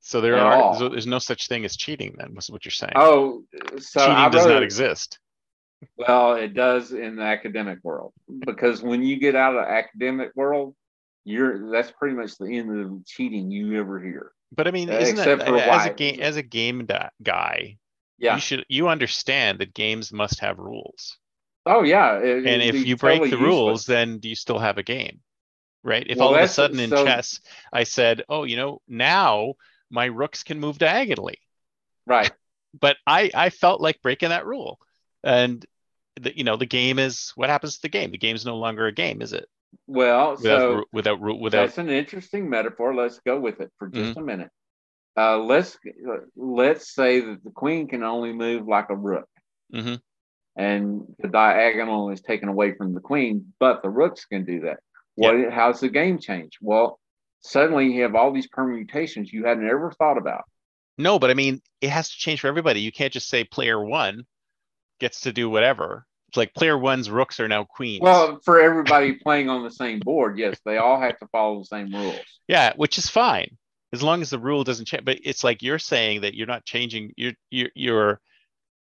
[0.00, 0.74] So there are all.
[0.74, 2.16] so there's no such thing as cheating.
[2.18, 2.94] Then, was what you're saying?
[2.96, 3.44] oh
[3.78, 5.20] so cheating does not exist.
[5.96, 8.12] well it does in the academic world
[8.44, 10.74] because when you get out of the academic world
[11.24, 14.90] you're that's pretty much the end of the cheating you ever hear But I mean,
[14.90, 17.78] Uh, isn't except it for as a why- game as a game da- guy?
[18.18, 18.34] yeah.
[18.34, 21.18] You should you understand that games must have rules.
[21.64, 25.20] oh yeah and if you break the rules then do you still have a game
[25.84, 26.04] right?
[26.08, 27.40] If Well, all of a that's- sudden in so- chess
[27.72, 29.54] i said oh you know now
[29.90, 31.38] my rooks can move diagonally.
[32.06, 32.30] Right.
[32.80, 34.78] But i i felt like breaking that rule.
[35.22, 35.64] And
[36.20, 38.10] the, you know the game is what happens to the game?
[38.10, 39.46] The game's no longer a game is it
[39.86, 42.94] well without so without without That's an interesting metaphor.
[42.94, 44.50] Let's go with it for just a minute.
[45.16, 45.78] Uh, let's
[46.36, 49.28] let's say that the queen can only move like a rook,
[49.74, 50.00] Mhm.
[50.56, 54.80] and the diagonal is taken away from the queen, but the rooks can do that.
[55.14, 55.52] What?
[55.52, 56.58] How's the game change?
[56.62, 56.98] Well,
[57.40, 60.44] suddenly you have all these permutations you hadn't ever thought about.
[60.98, 62.80] No, but I mean, it has to change for everybody.
[62.80, 64.24] You can't just say player one
[65.00, 66.06] gets to do whatever.
[66.36, 68.02] Like player one's rooks are now queens.
[68.02, 71.66] Well, for everybody playing on the same board, yes, they all have to follow the
[71.66, 72.18] same rules.
[72.48, 73.56] Yeah, which is fine
[73.92, 75.04] as long as the rule doesn't change.
[75.04, 77.12] But it's like you're saying that you're not changing.
[77.16, 78.20] You're you're you're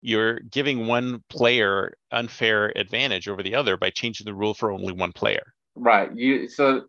[0.01, 4.93] you're giving one player unfair advantage over the other by changing the rule for only
[4.93, 5.53] one player.
[5.75, 6.15] Right.
[6.15, 6.83] You so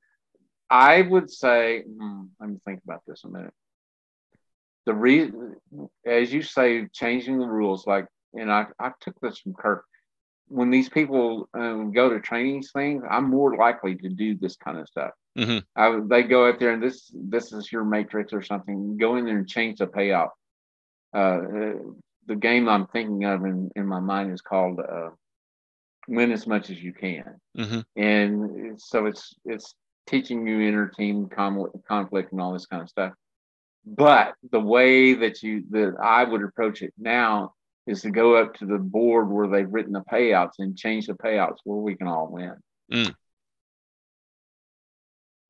[0.70, 3.52] I would say, hmm, let me think about this a minute.
[4.86, 5.56] The reason,
[6.06, 9.84] as you say, changing the rules, like, and I, I took this from Kirk.
[10.50, 14.78] When these people um, go to training things, I'm more likely to do this kind
[14.78, 15.12] of stuff.
[15.38, 15.58] Mm-hmm.
[15.76, 18.98] I, they go out there and this this is your matrix or something.
[18.98, 20.30] Go in there and change the payout.
[21.14, 21.38] Uh,
[22.26, 25.10] the game I'm thinking of in, in my mind is called uh,
[26.08, 27.80] "Win as much as you can," mm-hmm.
[27.96, 29.74] and so it's it's
[30.06, 33.12] teaching you inner team conflict and all this kind of stuff.
[33.86, 37.54] But the way that you that I would approach it now
[37.86, 41.14] is to go up to the board where they've written the payouts and change the
[41.14, 42.54] payouts where we can all win.
[42.92, 43.14] Mm.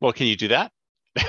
[0.00, 0.72] Well, can you do that?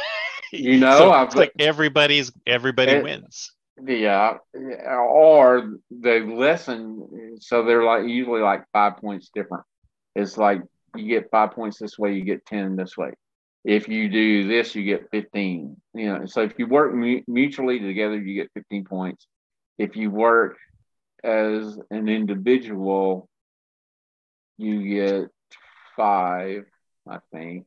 [0.52, 3.52] you know, so it's like everybody's everybody it, wins.
[3.84, 7.38] Yeah, or the lesson.
[7.40, 9.64] So they're like usually like five points different.
[10.16, 10.62] It's like
[10.96, 13.12] you get five points this way, you get 10 this way.
[13.64, 15.78] If you do this, you get 15.
[15.94, 19.28] You know, so if you work mu- mutually together, you get 15 points.
[19.78, 20.58] If you work
[21.24, 23.30] as an individual,
[24.58, 25.30] you get
[25.96, 26.66] five,
[27.08, 27.66] I think,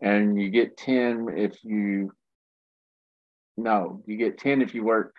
[0.00, 2.12] and you get 10 if you,
[3.56, 5.14] no, you get 10 if you work.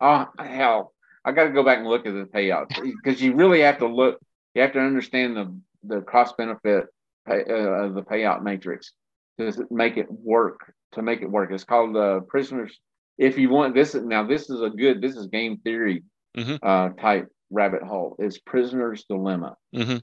[0.00, 0.92] Oh, hell,
[1.24, 3.86] I got to go back and look at the payout because you really have to
[3.86, 4.20] look,
[4.54, 5.56] you have to understand the
[5.86, 6.86] the cost benefit
[7.28, 8.92] uh, of the payout matrix
[9.38, 10.72] to make it work.
[10.92, 12.78] To make it work, it's called uh, prisoners.
[13.18, 15.02] If you want this, now this is a good.
[15.02, 16.04] This is game theory
[16.36, 16.56] mm-hmm.
[16.62, 18.16] uh, type rabbit hole.
[18.18, 19.98] is prisoner's dilemma, mm-hmm.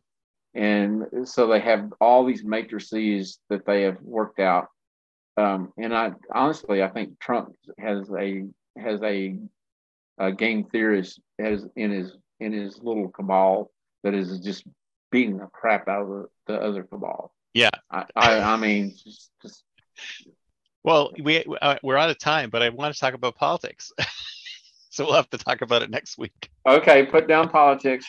[0.59, 4.67] and so they have all these matrices that they have worked out.
[5.37, 8.45] Um, and I honestly, I think Trump has a
[8.77, 9.37] has a,
[10.17, 13.71] a game theorist has in his in his little cabal
[14.03, 14.65] that is just
[15.11, 17.33] beating the crap out of the, the other cabal.
[17.53, 19.63] Yeah, I, I, I mean, just, just.
[20.83, 23.91] Well, we uh, we're out of time, but I want to talk about politics,
[24.93, 26.49] so we'll have to talk about it next week.
[26.65, 28.05] Okay, put down politics.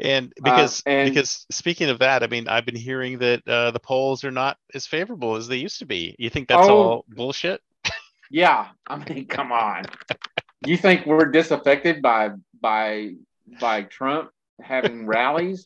[0.00, 3.70] And because uh, and, because speaking of that, I mean, I've been hearing that uh,
[3.70, 6.16] the polls are not as favorable as they used to be.
[6.18, 7.60] You think that's oh, all bullshit?
[8.30, 9.84] Yeah, I mean, come on.
[10.66, 12.30] you think we're disaffected by
[12.60, 13.12] by
[13.60, 14.30] by Trump
[14.60, 15.64] having rallies?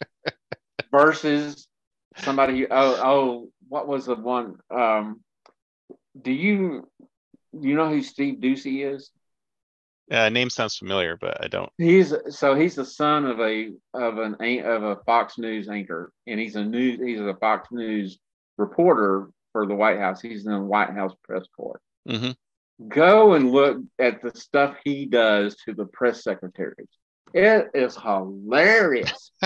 [0.90, 1.68] versus
[2.16, 2.66] somebody.
[2.70, 4.56] Oh, oh, what was the one?
[4.70, 5.20] Um,
[6.20, 6.88] do you
[7.52, 9.10] you know who Steve Doocy is?
[10.10, 11.70] Uh, name sounds familiar, but I don't.
[11.76, 16.40] He's so he's the son of a of an of a Fox News anchor, and
[16.40, 18.18] he's a news he's a Fox News
[18.56, 20.22] reporter for the White House.
[20.22, 21.80] He's in the White House press corps.
[22.08, 22.88] Mm-hmm.
[22.88, 26.88] Go and look at the stuff he does to the press secretaries.
[27.34, 29.32] It is hilarious.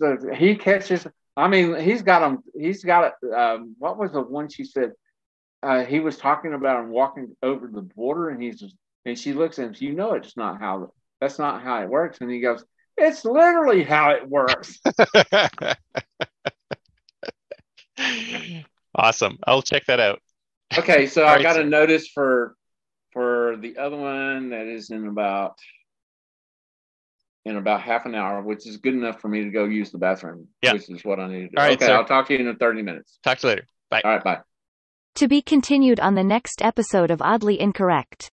[0.00, 1.06] so he catches.
[1.36, 2.40] I mean, he's got him.
[2.58, 3.32] He's got it.
[3.32, 4.92] Um, what was the one she said?
[5.64, 9.32] Uh, he was talking about him walking over the border, and he's just, and she
[9.32, 9.74] looks at him.
[9.78, 12.18] You know, it's not how that's not how it works.
[12.20, 12.64] And he goes,
[12.96, 14.78] "It's literally how it works."
[18.94, 19.38] awesome.
[19.46, 20.20] I'll check that out.
[20.76, 22.54] Okay, so I got a notice for
[23.12, 25.58] for the other one that is in about
[27.44, 29.98] in about half an hour, which is good enough for me to go use the
[29.98, 30.72] bathroom, yeah.
[30.72, 31.58] which is what I need to.
[31.58, 31.94] All right, okay, sir.
[31.94, 33.18] I'll talk to you in 30 minutes.
[33.22, 33.68] Talk to you later.
[33.90, 34.00] Bye.
[34.04, 34.40] All right, bye.
[35.16, 38.32] To be continued on the next episode of Oddly Incorrect.